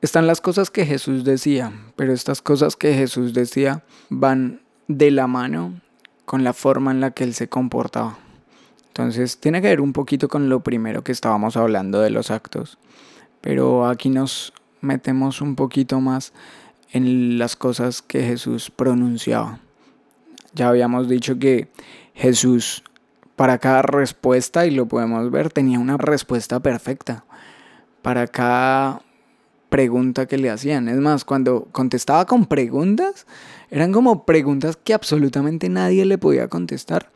están 0.00 0.26
las 0.26 0.40
cosas 0.40 0.68
que 0.70 0.84
Jesús 0.84 1.22
decía, 1.22 1.72
pero 1.94 2.12
estas 2.12 2.42
cosas 2.42 2.74
que 2.74 2.94
Jesús 2.94 3.34
decía 3.34 3.84
van 4.10 4.62
de 4.88 5.12
la 5.12 5.28
mano 5.28 5.80
con 6.24 6.42
la 6.42 6.54
forma 6.54 6.90
en 6.90 7.00
la 7.00 7.12
que 7.12 7.22
Él 7.22 7.34
se 7.34 7.48
comportaba. 7.48 8.18
Entonces 8.88 9.38
tiene 9.38 9.62
que 9.62 9.68
ver 9.68 9.80
un 9.80 9.92
poquito 9.92 10.26
con 10.26 10.48
lo 10.48 10.58
primero 10.58 11.04
que 11.04 11.12
estábamos 11.12 11.56
hablando 11.56 12.00
de 12.00 12.10
los 12.10 12.32
actos 12.32 12.78
pero 13.42 13.86
aquí 13.86 14.08
nos 14.08 14.54
metemos 14.80 15.42
un 15.42 15.54
poquito 15.54 16.00
más 16.00 16.32
en 16.92 17.38
las 17.38 17.54
cosas 17.56 18.00
que 18.00 18.22
Jesús 18.22 18.70
pronunciaba. 18.70 19.60
Ya 20.54 20.68
habíamos 20.68 21.08
dicho 21.08 21.38
que 21.38 21.68
Jesús 22.14 22.82
para 23.36 23.58
cada 23.58 23.82
respuesta, 23.82 24.66
y 24.66 24.70
lo 24.70 24.86
podemos 24.86 25.30
ver, 25.30 25.50
tenía 25.50 25.78
una 25.78 25.96
respuesta 25.96 26.60
perfecta. 26.60 27.24
Para 28.02 28.26
cada 28.26 29.02
pregunta 29.68 30.26
que 30.26 30.38
le 30.38 30.50
hacían. 30.50 30.88
Es 30.88 30.98
más, 30.98 31.24
cuando 31.24 31.66
contestaba 31.72 32.26
con 32.26 32.46
preguntas, 32.46 33.26
eran 33.70 33.90
como 33.90 34.26
preguntas 34.26 34.76
que 34.76 34.92
absolutamente 34.92 35.68
nadie 35.70 36.04
le 36.04 36.18
podía 36.18 36.48
contestar. 36.48 37.10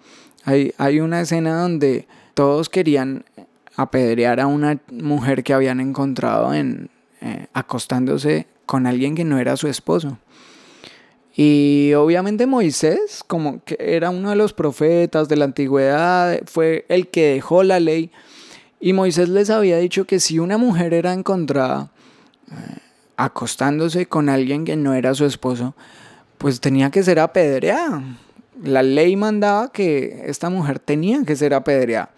Hay, 0.45 0.73
hay 0.79 1.01
una 1.01 1.21
escena 1.21 1.61
donde 1.61 2.09
todos 2.35 2.69
querían 2.71 3.25
apedrear 3.77 4.41
a 4.41 4.47
una 4.47 4.79
mujer 4.91 5.45
que 5.45 5.53
habían 5.53 5.81
encontrado 5.81 6.55
en, 6.55 6.91
eh, 7.21 7.47
acostándose 7.53 8.47
con 8.65 8.87
alguien 8.87 9.15
que 9.15 9.25
no 9.25 9.39
era 9.39 9.57
su 9.57 9.69
esposo. 9.69 10.19
Y 11.37 11.93
obviamente 11.95 12.47
Moisés, 12.47 13.23
como 13.27 13.63
que 13.63 13.77
era 13.79 14.09
uno 14.09 14.31
de 14.31 14.37
los 14.37 14.55
profetas 14.55 15.29
de 15.29 15.37
la 15.37 15.45
antigüedad, 15.45 16.41
fue 16.47 16.87
el 16.89 17.09
que 17.09 17.35
dejó 17.35 17.63
la 17.63 17.79
ley. 17.79 18.11
Y 18.81 18.95
Moisés 18.95 19.29
les 19.29 19.51
había 19.51 19.77
dicho 19.77 20.07
que 20.07 20.19
si 20.19 20.39
una 20.39 20.57
mujer 20.57 20.95
era 20.95 21.13
encontrada 21.13 21.91
eh, 22.51 22.79
acostándose 23.17 24.07
con 24.07 24.31
alguien 24.31 24.65
que 24.65 24.77
no 24.77 24.95
era 24.95 25.15
su 25.15 25.27
esposo, 25.27 25.75
pues 26.39 26.61
tenía 26.61 26.91
que 26.91 27.03
ser 27.03 27.19
apedreada. 27.19 28.03
La 28.63 28.83
ley 28.83 29.15
mandaba 29.17 29.71
que 29.71 30.23
esta 30.27 30.49
mujer 30.49 30.79
tenía 30.79 31.23
que 31.25 31.37
ser 31.37 31.53
apedreada. 31.53 32.11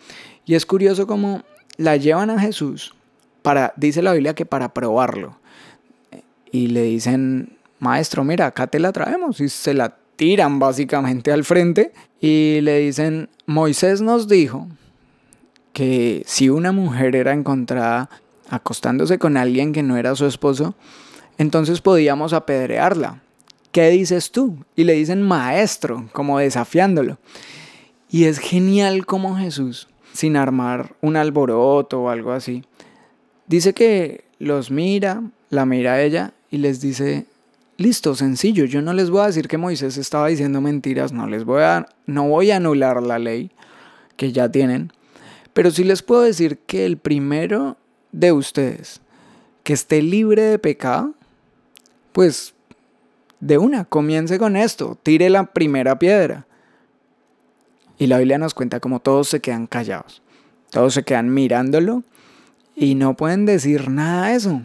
Y 0.49 0.55
es 0.55 0.65
curioso 0.65 1.07
cómo 1.07 1.43
la 1.77 1.99
llevan 1.99 2.31
a 2.31 2.41
Jesús 2.41 2.95
para, 3.43 3.75
dice 3.77 4.01
la 4.01 4.15
Biblia 4.15 4.35
que 4.35 4.47
para 4.47 4.73
probarlo. 4.73 5.37
Y 6.51 6.69
le 6.69 6.85
dicen, 6.85 7.59
maestro, 7.79 8.25
mira, 8.25 8.47
acá 8.47 8.67
te 8.67 8.79
la 8.79 8.91
traemos. 8.91 9.43
Y 9.43 9.51
se 9.51 9.75
la 9.75 9.95
tiran 10.17 10.59
básicamente 10.59 11.33
al 11.33 11.45
frente 11.45 11.93
y 12.19 12.61
le 12.63 12.79
dicen, 12.79 13.29
Moisés 13.45 14.01
nos 14.01 14.27
dijo 14.27 14.67
que 15.75 16.23
si 16.27 16.49
una 16.49 16.73
mujer 16.73 17.15
era 17.15 17.35
encontrada 17.35 18.09
acostándose 18.49 19.19
con 19.19 19.37
alguien 19.37 19.75
que 19.75 19.83
no 19.83 19.99
era 19.99 20.17
su 20.17 20.25
esposo, 20.25 20.75
entonces 21.37 21.83
podíamos 21.83 22.33
apedrearla. 22.33 23.21
¿Qué 23.71 23.91
dices 23.91 24.33
tú? 24.33 24.65
Y 24.75 24.85
le 24.85 24.95
dicen 24.95 25.21
maestro, 25.21 26.09
como 26.13 26.39
desafiándolo. 26.39 27.19
Y 28.11 28.25
es 28.25 28.39
genial 28.39 29.05
como 29.05 29.37
Jesús, 29.37 29.89
sin 30.19 30.37
armar 30.37 30.97
un 31.01 31.17
alboroto 31.17 32.03
o 32.03 32.09
algo 32.09 32.33
así, 32.33 32.65
dice 33.47 33.73
que 33.73 34.25
los 34.41 34.69
mira, 34.69 35.23
la 35.49 35.65
mira 35.65 35.93
a 35.93 36.03
ella 36.03 36.33
y 36.51 36.59
les 36.59 36.81
dice, 36.81 37.27
listo, 37.77 38.17
sencillo, 38.17 38.65
yo 38.65 38.83
no 38.83 38.95
les 38.95 39.11
voy 39.11 39.21
a 39.21 39.27
decir 39.27 39.47
que 39.47 39.59
Moisés 39.59 39.97
estaba 39.97 40.27
diciendo 40.27 40.61
mentiras, 40.61 41.13
no 41.13 41.29
les 41.29 41.45
voy 41.45 41.63
a 41.63 41.87
no 42.07 42.29
voy 42.29 42.51
a 42.51 42.57
anular 42.57 43.01
la 43.01 43.21
ley 43.21 43.53
que 44.17 44.33
ya 44.33 44.51
tienen, 44.51 44.93
pero 45.53 45.71
sí 45.71 45.85
les 45.85 46.03
puedo 46.03 46.23
decir 46.23 46.59
que 46.67 46.85
el 46.85 46.97
primero 46.97 47.77
de 48.11 48.33
ustedes 48.33 49.01
que 49.63 49.73
esté 49.73 50.03
libre 50.03 50.43
de 50.43 50.59
pecado, 50.59 51.15
pues 52.11 52.55
de 53.39 53.57
una, 53.57 53.85
comience 53.85 54.37
con 54.37 54.57
esto, 54.57 54.99
tire 55.01 55.31
la 55.31 55.45
primera 55.45 55.97
piedra. 55.97 56.48
Y 57.99 58.07
la 58.07 58.19
Biblia 58.19 58.39
nos 58.39 58.55
cuenta 58.55 58.81
como 58.81 59.01
todos 59.01 59.29
se 59.29 59.41
quedan 59.41 59.67
callados, 59.67 60.23
todos 60.71 60.95
se 60.95 61.03
quedan 61.03 61.35
mirándolo 61.35 62.05
y 62.77 62.95
no 62.95 63.17
pueden 63.17 63.45
decir 63.45 63.91
nada 63.91 64.29
de 64.29 64.37
eso, 64.37 64.63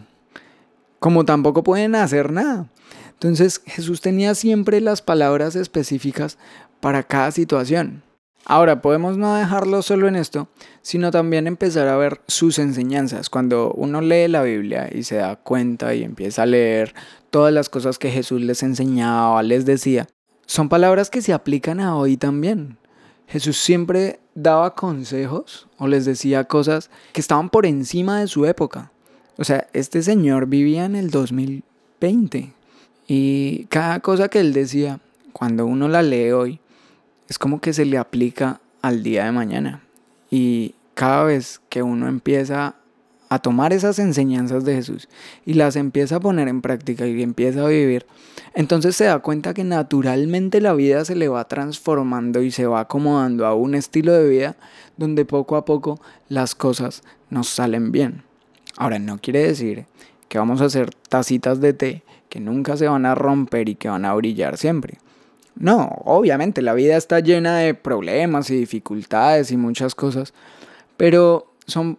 como 1.00 1.24
tampoco 1.24 1.64
pueden 1.64 1.96
hacer 1.96 2.32
nada. 2.32 2.68
Entonces 3.12 3.60
Jesús 3.66 4.00
tenía 4.00 4.34
siempre 4.34 4.80
las 4.80 5.02
palabras 5.02 5.56
específicas 5.56 6.38
para 6.80 7.02
cada 7.02 7.30
situación. 7.30 8.02
Ahora, 8.46 8.82
podemos 8.82 9.16
no 9.16 9.34
dejarlo 9.34 9.80
solo 9.80 10.06
en 10.06 10.16
esto, 10.16 10.48
sino 10.82 11.10
también 11.10 11.46
empezar 11.46 11.88
a 11.88 11.96
ver 11.96 12.20
sus 12.28 12.58
enseñanzas. 12.58 13.30
Cuando 13.30 13.72
uno 13.72 14.02
lee 14.02 14.28
la 14.28 14.42
Biblia 14.42 14.90
y 14.92 15.04
se 15.04 15.16
da 15.16 15.36
cuenta 15.36 15.94
y 15.94 16.02
empieza 16.02 16.42
a 16.42 16.46
leer 16.46 16.94
todas 17.30 17.54
las 17.54 17.70
cosas 17.70 17.98
que 17.98 18.10
Jesús 18.10 18.42
les 18.42 18.62
enseñaba, 18.62 19.42
les 19.42 19.64
decía, 19.64 20.08
son 20.44 20.68
palabras 20.68 21.08
que 21.08 21.22
se 21.22 21.32
aplican 21.32 21.80
a 21.80 21.96
hoy 21.96 22.18
también. 22.18 22.76
Jesús 23.28 23.56
siempre 23.56 24.20
daba 24.34 24.74
consejos 24.74 25.68
o 25.78 25.86
les 25.86 26.04
decía 26.04 26.44
cosas 26.44 26.90
que 27.12 27.20
estaban 27.20 27.50
por 27.50 27.66
encima 27.66 28.20
de 28.20 28.26
su 28.26 28.46
época. 28.46 28.90
O 29.36 29.44
sea, 29.44 29.66
este 29.72 30.02
señor 30.02 30.46
vivía 30.46 30.84
en 30.84 30.94
el 30.96 31.10
2020 31.10 32.52
y 33.06 33.64
cada 33.66 34.00
cosa 34.00 34.28
que 34.28 34.40
él 34.40 34.52
decía, 34.52 35.00
cuando 35.32 35.66
uno 35.66 35.88
la 35.88 36.02
lee 36.02 36.30
hoy, 36.30 36.60
es 37.28 37.38
como 37.38 37.60
que 37.60 37.72
se 37.72 37.84
le 37.84 37.98
aplica 37.98 38.60
al 38.82 39.02
día 39.02 39.24
de 39.24 39.32
mañana. 39.32 39.82
Y 40.30 40.74
cada 40.94 41.24
vez 41.24 41.60
que 41.68 41.82
uno 41.82 42.08
empieza 42.08 42.76
a 43.34 43.38
tomar 43.40 43.72
esas 43.72 43.98
enseñanzas 43.98 44.64
de 44.64 44.74
Jesús 44.74 45.08
y 45.44 45.54
las 45.54 45.76
empieza 45.76 46.16
a 46.16 46.20
poner 46.20 46.48
en 46.48 46.62
práctica 46.62 47.06
y 47.06 47.22
empieza 47.22 47.64
a 47.64 47.68
vivir, 47.68 48.06
entonces 48.54 48.96
se 48.96 49.04
da 49.04 49.18
cuenta 49.18 49.54
que 49.54 49.64
naturalmente 49.64 50.60
la 50.60 50.74
vida 50.74 51.04
se 51.04 51.16
le 51.16 51.28
va 51.28 51.48
transformando 51.48 52.42
y 52.42 52.50
se 52.50 52.66
va 52.66 52.80
acomodando 52.80 53.46
a 53.46 53.54
un 53.54 53.74
estilo 53.74 54.12
de 54.12 54.28
vida 54.28 54.56
donde 54.96 55.24
poco 55.24 55.56
a 55.56 55.64
poco 55.64 56.00
las 56.28 56.54
cosas 56.54 57.02
nos 57.30 57.48
salen 57.48 57.92
bien. 57.92 58.22
Ahora, 58.76 58.98
no 58.98 59.18
quiere 59.18 59.46
decir 59.46 59.86
que 60.28 60.38
vamos 60.38 60.60
a 60.60 60.66
hacer 60.66 60.90
tacitas 61.08 61.60
de 61.60 61.72
té 61.72 62.02
que 62.28 62.40
nunca 62.40 62.76
se 62.76 62.88
van 62.88 63.06
a 63.06 63.14
romper 63.14 63.68
y 63.68 63.76
que 63.76 63.88
van 63.88 64.04
a 64.04 64.14
brillar 64.14 64.56
siempre. 64.56 64.98
No, 65.54 66.02
obviamente 66.04 66.62
la 66.62 66.74
vida 66.74 66.96
está 66.96 67.20
llena 67.20 67.58
de 67.58 67.74
problemas 67.74 68.50
y 68.50 68.56
dificultades 68.56 69.52
y 69.52 69.56
muchas 69.56 69.94
cosas, 69.94 70.34
pero 70.96 71.52
son 71.66 71.98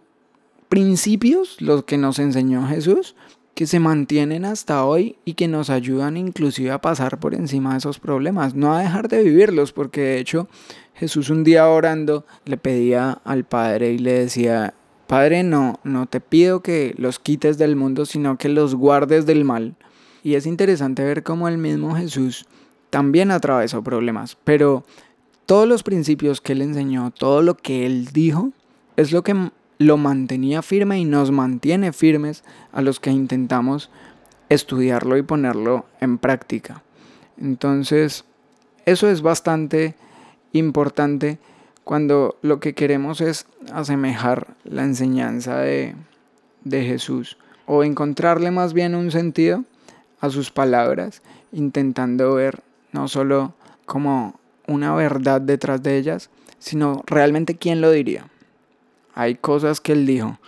principios 0.68 1.60
los 1.60 1.84
que 1.84 1.98
nos 1.98 2.18
enseñó 2.18 2.66
Jesús 2.66 3.14
que 3.56 3.66
se 3.66 3.80
mantienen 3.80 4.44
hasta 4.44 4.84
hoy 4.84 5.16
y 5.24 5.32
que 5.32 5.48
nos 5.48 5.70
ayudan 5.70 6.18
inclusive 6.18 6.70
a 6.72 6.82
pasar 6.82 7.18
por 7.18 7.34
encima 7.34 7.72
de 7.72 7.78
esos 7.78 7.98
problemas, 7.98 8.54
no 8.54 8.74
a 8.74 8.80
dejar 8.80 9.08
de 9.08 9.22
vivirlos, 9.22 9.72
porque 9.72 10.02
de 10.02 10.18
hecho 10.18 10.46
Jesús 10.94 11.30
un 11.30 11.42
día 11.42 11.66
orando 11.66 12.26
le 12.44 12.58
pedía 12.58 13.12
al 13.24 13.44
Padre 13.44 13.92
y 13.92 13.98
le 13.98 14.12
decía, 14.12 14.74
Padre, 15.06 15.42
no, 15.42 15.80
no 15.84 16.04
te 16.04 16.20
pido 16.20 16.60
que 16.60 16.94
los 16.98 17.18
quites 17.18 17.56
del 17.56 17.76
mundo, 17.76 18.04
sino 18.04 18.36
que 18.36 18.50
los 18.50 18.74
guardes 18.74 19.24
del 19.24 19.46
mal. 19.46 19.74
Y 20.22 20.34
es 20.34 20.44
interesante 20.44 21.02
ver 21.02 21.22
cómo 21.22 21.48
el 21.48 21.56
mismo 21.56 21.94
Jesús 21.94 22.44
también 22.90 23.30
atravesó 23.30 23.82
problemas, 23.82 24.36
pero 24.44 24.84
todos 25.46 25.66
los 25.66 25.82
principios 25.82 26.42
que 26.42 26.52
él 26.52 26.60
enseñó, 26.60 27.10
todo 27.10 27.40
lo 27.40 27.56
que 27.56 27.86
él 27.86 28.08
dijo, 28.12 28.52
es 28.96 29.12
lo 29.12 29.22
que 29.22 29.50
lo 29.78 29.96
mantenía 29.96 30.62
firme 30.62 30.98
y 30.98 31.04
nos 31.04 31.30
mantiene 31.30 31.92
firmes 31.92 32.44
a 32.72 32.82
los 32.82 33.00
que 33.00 33.10
intentamos 33.10 33.90
estudiarlo 34.48 35.16
y 35.16 35.22
ponerlo 35.22 35.86
en 36.00 36.18
práctica. 36.18 36.82
Entonces, 37.38 38.24
eso 38.84 39.08
es 39.08 39.22
bastante 39.22 39.94
importante 40.52 41.38
cuando 41.84 42.36
lo 42.42 42.60
que 42.60 42.74
queremos 42.74 43.20
es 43.20 43.46
asemejar 43.72 44.54
la 44.64 44.82
enseñanza 44.82 45.58
de, 45.58 45.94
de 46.64 46.84
Jesús 46.84 47.36
o 47.66 47.84
encontrarle 47.84 48.50
más 48.50 48.72
bien 48.72 48.94
un 48.94 49.10
sentido 49.10 49.64
a 50.20 50.30
sus 50.30 50.50
palabras, 50.50 51.22
intentando 51.52 52.34
ver 52.34 52.62
no 52.92 53.08
solo 53.08 53.54
como 53.84 54.38
una 54.66 54.94
verdad 54.94 55.40
detrás 55.40 55.82
de 55.82 55.98
ellas, 55.98 56.30
sino 56.58 57.02
realmente 57.06 57.56
quién 57.56 57.80
lo 57.80 57.90
diría. 57.90 58.28
Hay 59.16 59.34
cosas 59.34 59.80
que 59.80 59.92
él 59.92 60.06
dijo 60.06 60.38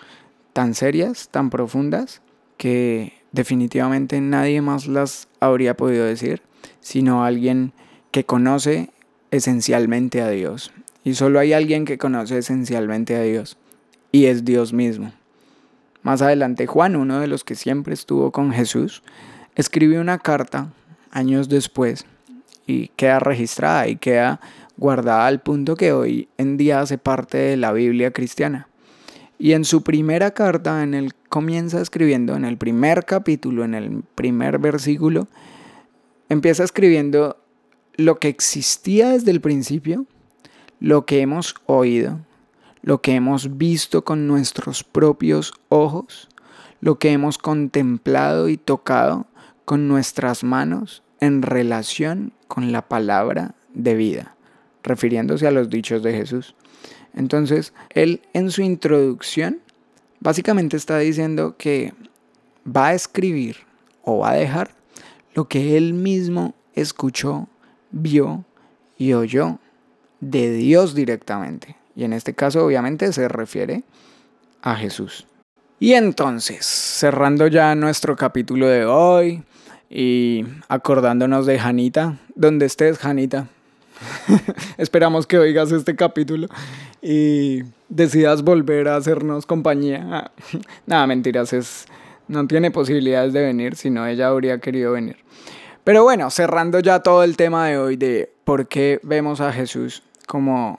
tan 0.53 0.75
serias, 0.75 1.31
tan 1.31 1.49
profundas, 1.49 2.21
que 2.59 3.15
definitivamente 3.33 4.21
nadie 4.21 4.61
más 4.61 4.87
las 4.87 5.27
habría 5.41 5.75
podido 5.75 6.05
decir, 6.05 6.43
sino 6.81 7.25
alguien 7.25 7.73
que 8.11 8.25
conoce 8.25 8.91
esencialmente 9.31 10.21
a 10.21 10.29
Dios. 10.29 10.71
Y 11.03 11.15
solo 11.15 11.41
hay 11.41 11.55
alguien 11.55 11.87
que 11.87 11.97
conoce 11.97 12.39
esencialmente 12.39 13.17
a 13.17 13.23
Dios, 13.23 13.57
y 14.13 14.27
es 14.27 14.45
Dios 14.45 14.75
mismo. 14.75 15.13
Más 16.03 16.21
adelante 16.21 16.67
Juan, 16.67 16.95
uno 16.95 17.21
de 17.21 17.27
los 17.27 17.45
que 17.45 17.55
siempre 17.55 17.95
estuvo 17.95 18.33
con 18.33 18.53
Jesús, 18.53 19.03
escribió 19.55 20.01
una 20.01 20.19
carta 20.19 20.69
años 21.11 21.49
después 21.49 22.05
y 22.67 22.89
queda 22.89 23.19
registrada 23.19 23.89
y 23.89 23.97
queda 23.97 24.41
guardada 24.79 25.27
al 25.27 25.41
punto 25.41 25.75
que 25.75 25.93
hoy 25.93 26.29
en 26.39 26.57
día 26.57 26.81
hace 26.81 26.97
parte 26.97 27.37
de 27.37 27.57
la 27.57 27.73
Biblia 27.73 28.13
cristiana. 28.13 28.69
Y 29.39 29.53
en 29.53 29.65
su 29.65 29.83
primera 29.83 30.31
carta, 30.31 30.83
en 30.83 30.95
el 30.95 31.15
comienza 31.29 31.81
escribiendo, 31.81 32.35
en 32.35 32.45
el 32.45 32.57
primer 32.57 33.05
capítulo, 33.05 33.65
en 33.65 33.75
el 33.75 34.03
primer 34.15 34.59
versículo, 34.59 35.29
empieza 36.29 36.65
escribiendo 36.65 37.37
lo 37.95 38.19
que 38.19 38.29
existía 38.29 39.11
desde 39.11 39.31
el 39.31 39.41
principio, 39.41 40.07
lo 40.81 41.07
que 41.07 41.21
hemos 41.21 41.57
oído, 41.67 42.21
lo 42.83 43.03
que 43.03 43.15
hemos 43.15 43.59
visto 43.59 44.05
con 44.05 44.27
nuestros 44.27 44.85
propios 44.85 45.53
ojos, 45.69 46.29
lo 46.81 46.99
que 46.99 47.11
hemos 47.11 47.39
contemplado 47.39 48.49
y 48.49 48.57
tocado 48.57 49.27
con 49.65 49.89
nuestras 49.89 50.45
manos 50.45 51.03
en 51.21 51.43
relación 51.43 52.33
con 52.47 52.73
la 52.73 52.89
palabra 52.89 53.55
de 53.75 53.95
vida 53.95 54.38
refiriéndose 54.89 55.47
a 55.47 55.53
los 55.53 55.71
dichos 55.71 56.03
de 56.03 56.13
Jesús. 56.13 56.55
Entonces, 57.15 57.73
él 57.91 58.23
en 58.33 58.51
su 58.51 58.63
introducción 58.63 59.61
básicamente 60.21 60.77
está 60.77 60.99
diciendo 60.99 61.57
que 61.57 61.93
va 62.67 62.89
a 62.89 62.95
escribir 62.95 63.57
o 64.03 64.19
va 64.19 64.31
a 64.31 64.35
dejar 64.35 64.71
lo 65.35 65.47
que 65.47 65.77
él 65.77 65.95
mismo 65.95 66.55
escuchó, 66.75 67.49
vio 67.91 68.45
y 68.97 69.13
oyó 69.13 69.59
de 70.21 70.53
Dios 70.53 70.95
directamente. 70.95 71.77
Y 71.95 72.05
en 72.05 72.13
este 72.13 72.35
caso 72.35 72.65
obviamente 72.65 73.13
se 73.13 73.29
refiere 73.29 73.85
a 74.63 74.75
Jesús. 74.77 75.27
Y 75.81 75.93
entonces, 75.93 76.67
cerrando 76.67 77.47
ya 77.47 77.75
nuestro 77.75 78.17
capítulo 78.17 78.67
de 78.67 78.85
hoy 78.85 79.45
y 79.89 80.45
acordándonos 80.69 81.47
de 81.47 81.59
Janita, 81.59 82.19
donde 82.35 82.67
estés, 82.67 82.99
Janita. 82.99 83.49
Esperamos 84.79 85.27
que 85.27 85.39
oigas 85.39 85.73
este 85.73 85.97
capítulo 85.97 86.49
y 87.03 87.63
decidas 87.89 88.43
volver 88.43 88.89
a 88.89 88.97
hacernos 88.97 89.47
compañía. 89.47 90.31
Nada, 90.87 91.07
mentiras, 91.07 91.53
es 91.53 91.87
no 92.29 92.47
tiene 92.47 92.71
posibilidades 92.71 93.33
de 93.33 93.43
venir, 93.43 93.77
si 93.77 93.91
no 93.91 94.07
ella 94.07 94.29
habría 94.29 94.59
querido 94.59 94.93
venir. 94.93 95.17
Pero 95.85 96.03
bueno, 96.03 96.31
cerrando 96.31 96.81
ya 96.81 97.01
todo 97.01 97.25
el 97.25 97.37
tema 97.37 97.67
de 97.67 97.79
hoy 97.79 97.97
de 97.97 98.31
por 98.45 98.69
qué 98.69 99.01
vemos 99.03 99.41
a 99.41 99.53
Jesús 99.53 100.03
como 100.27 100.79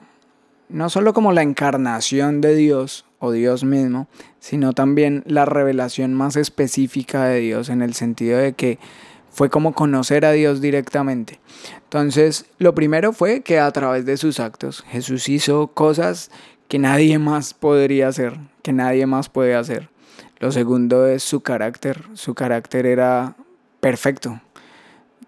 no 0.68 0.88
solo 0.88 1.12
como 1.12 1.32
la 1.32 1.42
encarnación 1.42 2.40
de 2.40 2.54
Dios 2.54 3.04
o 3.18 3.32
Dios 3.32 3.64
mismo, 3.64 4.06
sino 4.38 4.72
también 4.72 5.24
la 5.26 5.44
revelación 5.44 6.14
más 6.14 6.36
específica 6.36 7.24
de 7.24 7.40
Dios 7.40 7.68
en 7.68 7.82
el 7.82 7.94
sentido 7.94 8.38
de 8.38 8.52
que 8.52 8.78
fue 9.30 9.50
como 9.50 9.74
conocer 9.74 10.24
a 10.24 10.32
Dios 10.32 10.60
directamente. 10.60 11.40
Entonces, 11.84 12.46
lo 12.58 12.74
primero 12.74 13.12
fue 13.12 13.40
que 13.40 13.58
a 13.58 13.70
través 13.70 14.04
de 14.04 14.16
sus 14.16 14.40
actos 14.40 14.84
Jesús 14.88 15.28
hizo 15.28 15.68
cosas 15.68 16.30
que 16.68 16.78
nadie 16.78 17.18
más 17.18 17.54
podría 17.54 18.08
hacer, 18.08 18.38
que 18.62 18.72
nadie 18.72 19.06
más 19.06 19.28
puede 19.28 19.54
hacer. 19.54 19.88
Lo 20.38 20.52
segundo 20.52 21.06
es 21.06 21.22
su 21.22 21.40
carácter. 21.40 22.04
Su 22.14 22.34
carácter 22.34 22.86
era 22.86 23.36
perfecto. 23.80 24.40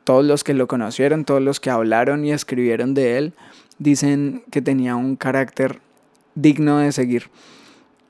Todos 0.05 0.25
los 0.25 0.43
que 0.43 0.55
lo 0.55 0.67
conocieron, 0.67 1.25
todos 1.25 1.43
los 1.43 1.61
que 1.61 1.71
hablaron 1.71 2.25
y 2.25 2.33
escribieron 2.33 2.95
de 2.95 3.19
él, 3.19 3.35
dicen 3.79 4.43
que 4.51 4.63
tenía 4.63 4.97
un 4.97 5.17
carácter 5.17 5.81
digno 6.35 6.79
de 6.79 6.93
seguir. 6.93 7.31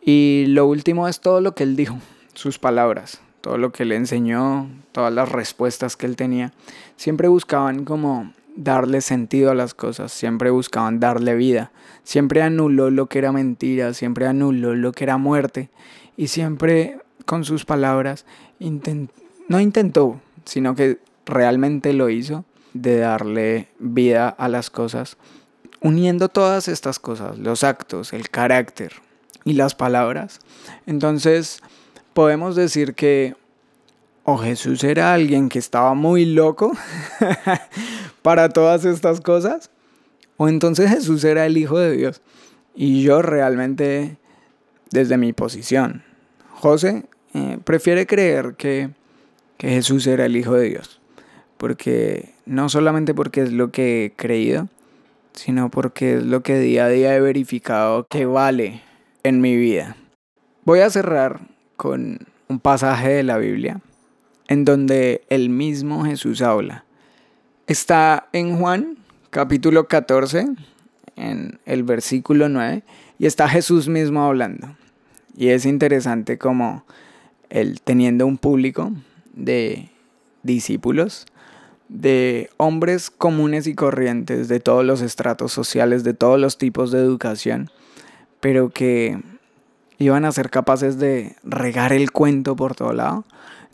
Y 0.01 0.45
lo 0.49 0.67
último 0.67 1.09
es 1.09 1.21
todo 1.21 1.41
lo 1.41 1.55
que 1.55 1.65
él 1.65 1.77
dijo, 1.77 1.99
sus 2.35 2.59
palabras, 2.59 3.21
todo 3.43 3.59
lo 3.59 3.73
que 3.73 3.85
le 3.85 3.97
enseñó, 3.97 4.71
todas 4.93 5.13
las 5.13 5.31
respuestas 5.31 5.97
que 5.97 6.07
él 6.07 6.17
tenía. 6.17 6.53
Siempre 6.97 7.29
buscaban 7.29 7.85
como 7.85 8.33
darle 8.57 9.01
sentido 9.01 9.51
a 9.51 9.55
las 9.55 9.75
cosas, 9.75 10.13
siempre 10.13 10.51
buscaban 10.51 11.01
darle 11.01 11.35
vida, 11.35 11.73
siempre 12.05 12.43
anuló 12.43 12.91
lo 12.91 13.07
que 13.07 13.19
era 13.19 13.33
mentira, 13.33 13.93
siempre 13.93 14.27
anuló 14.27 14.75
lo 14.75 14.93
que 14.93 15.05
era 15.05 15.19
muerte 15.19 15.71
y 16.17 16.29
siempre 16.29 16.99
con 17.27 17.45
sus 17.45 17.65
palabras 17.65 18.25
no 19.49 19.61
intentó, 19.61 20.21
sino 20.45 20.75
que 20.75 20.99
realmente 21.27 21.93
lo 21.93 22.09
hizo 22.09 22.45
de 22.75 22.99
darle 22.99 23.69
vida 23.79 24.29
a 24.29 24.49
las 24.49 24.71
cosas, 24.71 25.17
uniendo 25.81 26.29
todas 26.29 26.69
estas 26.69 26.99
cosas, 26.99 27.39
los 27.39 27.65
actos, 27.65 28.13
el 28.13 28.31
carácter 28.31 28.93
y 29.45 29.55
las 29.55 29.75
palabras. 29.75 30.41
Entonces 30.87 31.61
podemos 32.15 32.57
decir 32.57 32.95
que 32.95 33.35
o 34.25 34.39
Jesús 34.39 34.85
era 34.85 35.15
alguien 35.15 35.49
que 35.49 35.59
estaba 35.59 35.95
muy 35.95 36.25
loco 36.25 36.73
para 38.23 38.49
todas 38.49 38.85
estas 38.85 39.21
cosas, 39.21 39.71
o 40.37 40.49
entonces 40.49 40.91
Jesús 40.91 41.25
era 41.25 41.47
el 41.47 41.57
Hijo 41.57 41.79
de 41.79 41.93
Dios. 41.93 42.23
Y 42.75 43.03
yo 43.03 43.21
realmente, 43.21 44.17
desde 44.91 45.19
mi 45.19 45.33
posición, 45.33 46.03
José 46.53 47.05
eh, 47.35 47.59
prefiere 47.65 48.07
creer 48.07 48.55
que, 48.57 48.91
que 49.57 49.69
Jesús 49.69 50.07
era 50.07 50.27
el 50.27 50.37
Hijo 50.37 50.55
de 50.55 50.69
Dios. 50.69 51.01
Porque 51.59 52.35
no 52.47 52.69
solamente 52.69 53.15
porque 53.15 53.43
es 53.43 53.53
lo 53.53 53.71
que 53.71 54.07
he 54.07 54.13
creído, 54.13 54.69
sino 55.33 55.71
porque 55.71 56.15
es 56.15 56.25
lo 56.25 56.43
que 56.43 56.59
día 56.59 56.87
a 56.87 56.89
día 56.89 57.15
he 57.15 57.21
verificado 57.21 58.07
que 58.09 58.27
vale 58.27 58.83
en 59.23 59.41
mi 59.41 59.57
vida. 59.57 59.97
Voy 60.65 60.81
a 60.81 60.91
cerrar 60.91 61.52
con 61.77 62.19
un 62.49 62.61
pasaje 62.61 63.09
de 63.09 63.23
la 63.23 63.39
Biblia 63.39 63.81
en 64.53 64.65
donde 64.65 65.23
el 65.31 65.49
mismo 65.49 66.05
Jesús 66.05 66.43
habla. 66.43 66.85
Está 67.67 68.29
en 68.33 68.59
Juan 68.59 68.99
capítulo 69.31 69.89
14, 69.89 70.47
en 71.17 71.59
el 71.65 71.83
versículo 71.85 72.51
9, 72.51 72.83
y 73.19 73.25
está 73.25 73.49
Jesús 73.49 73.89
mismo 73.89 74.23
hablando. 74.23 74.77
Y 75.35 75.49
es 75.49 75.65
interesante 75.65 76.37
como 76.37 76.85
él 77.49 77.81
teniendo 77.83 78.27
un 78.27 78.37
público 78.37 78.93
de 79.33 79.89
discípulos, 80.43 81.25
de 81.89 82.51
hombres 82.59 83.11
comunes 83.11 83.67
y 83.67 83.75
corrientes, 83.75 84.49
de 84.49 84.61
todos 84.61 84.85
los 84.85 85.01
estratos 85.01 85.53
sociales, 85.53 86.05
de 86.05 86.13
todos 86.13 86.39
los 86.39 86.59
tipos 86.59 86.91
de 86.91 86.99
educación, 86.99 87.71
pero 88.41 88.69
que 88.69 89.19
iban 90.03 90.25
a 90.25 90.33
ser 90.33 90.51
capaces 90.51 90.99
de 90.99 91.37
regar 91.45 91.93
el 91.93 92.13
cuento 92.13 92.57
por 92.57 92.75
todo 92.75 92.93
lado. 92.93 93.25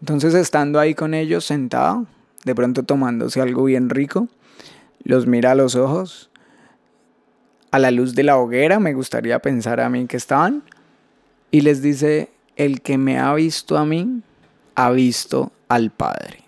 Entonces 0.00 0.34
estando 0.34 0.78
ahí 0.78 0.94
con 0.94 1.14
ellos 1.14 1.44
sentado, 1.44 2.06
de 2.44 2.54
pronto 2.54 2.82
tomándose 2.82 3.40
algo 3.40 3.64
bien 3.64 3.90
rico, 3.90 4.28
los 5.02 5.26
mira 5.26 5.52
a 5.52 5.54
los 5.54 5.74
ojos, 5.74 6.30
a 7.70 7.78
la 7.78 7.90
luz 7.90 8.14
de 8.14 8.22
la 8.22 8.38
hoguera, 8.38 8.78
me 8.78 8.94
gustaría 8.94 9.38
pensar 9.40 9.80
a 9.80 9.88
mí 9.88 10.06
que 10.06 10.16
estaban, 10.16 10.62
y 11.50 11.62
les 11.62 11.82
dice, 11.82 12.30
el 12.56 12.80
que 12.80 12.98
me 12.98 13.18
ha 13.18 13.32
visto 13.34 13.76
a 13.76 13.84
mí, 13.84 14.22
ha 14.74 14.90
visto 14.90 15.52
al 15.68 15.90
Padre. 15.90 16.47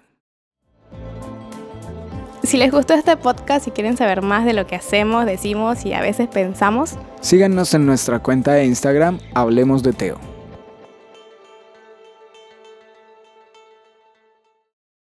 Si 2.51 2.57
les 2.57 2.73
gustó 2.73 2.95
este 2.95 3.17
podcast 3.17 3.69
y 3.69 3.71
quieren 3.71 3.97
saber 3.97 4.23
más 4.23 4.45
de 4.45 4.55
lo 4.55 4.67
que 4.67 4.75
hacemos, 4.75 5.25
decimos 5.25 5.87
y 5.87 5.93
a 5.93 6.01
veces 6.01 6.27
pensamos, 6.27 6.97
síganos 7.21 7.75
en 7.75 7.87
nuestra 7.87 8.19
cuenta 8.19 8.55
de 8.55 8.65
Instagram, 8.65 9.21
Hablemos 9.35 9.85
de 9.85 9.93
Teo. 9.93 10.30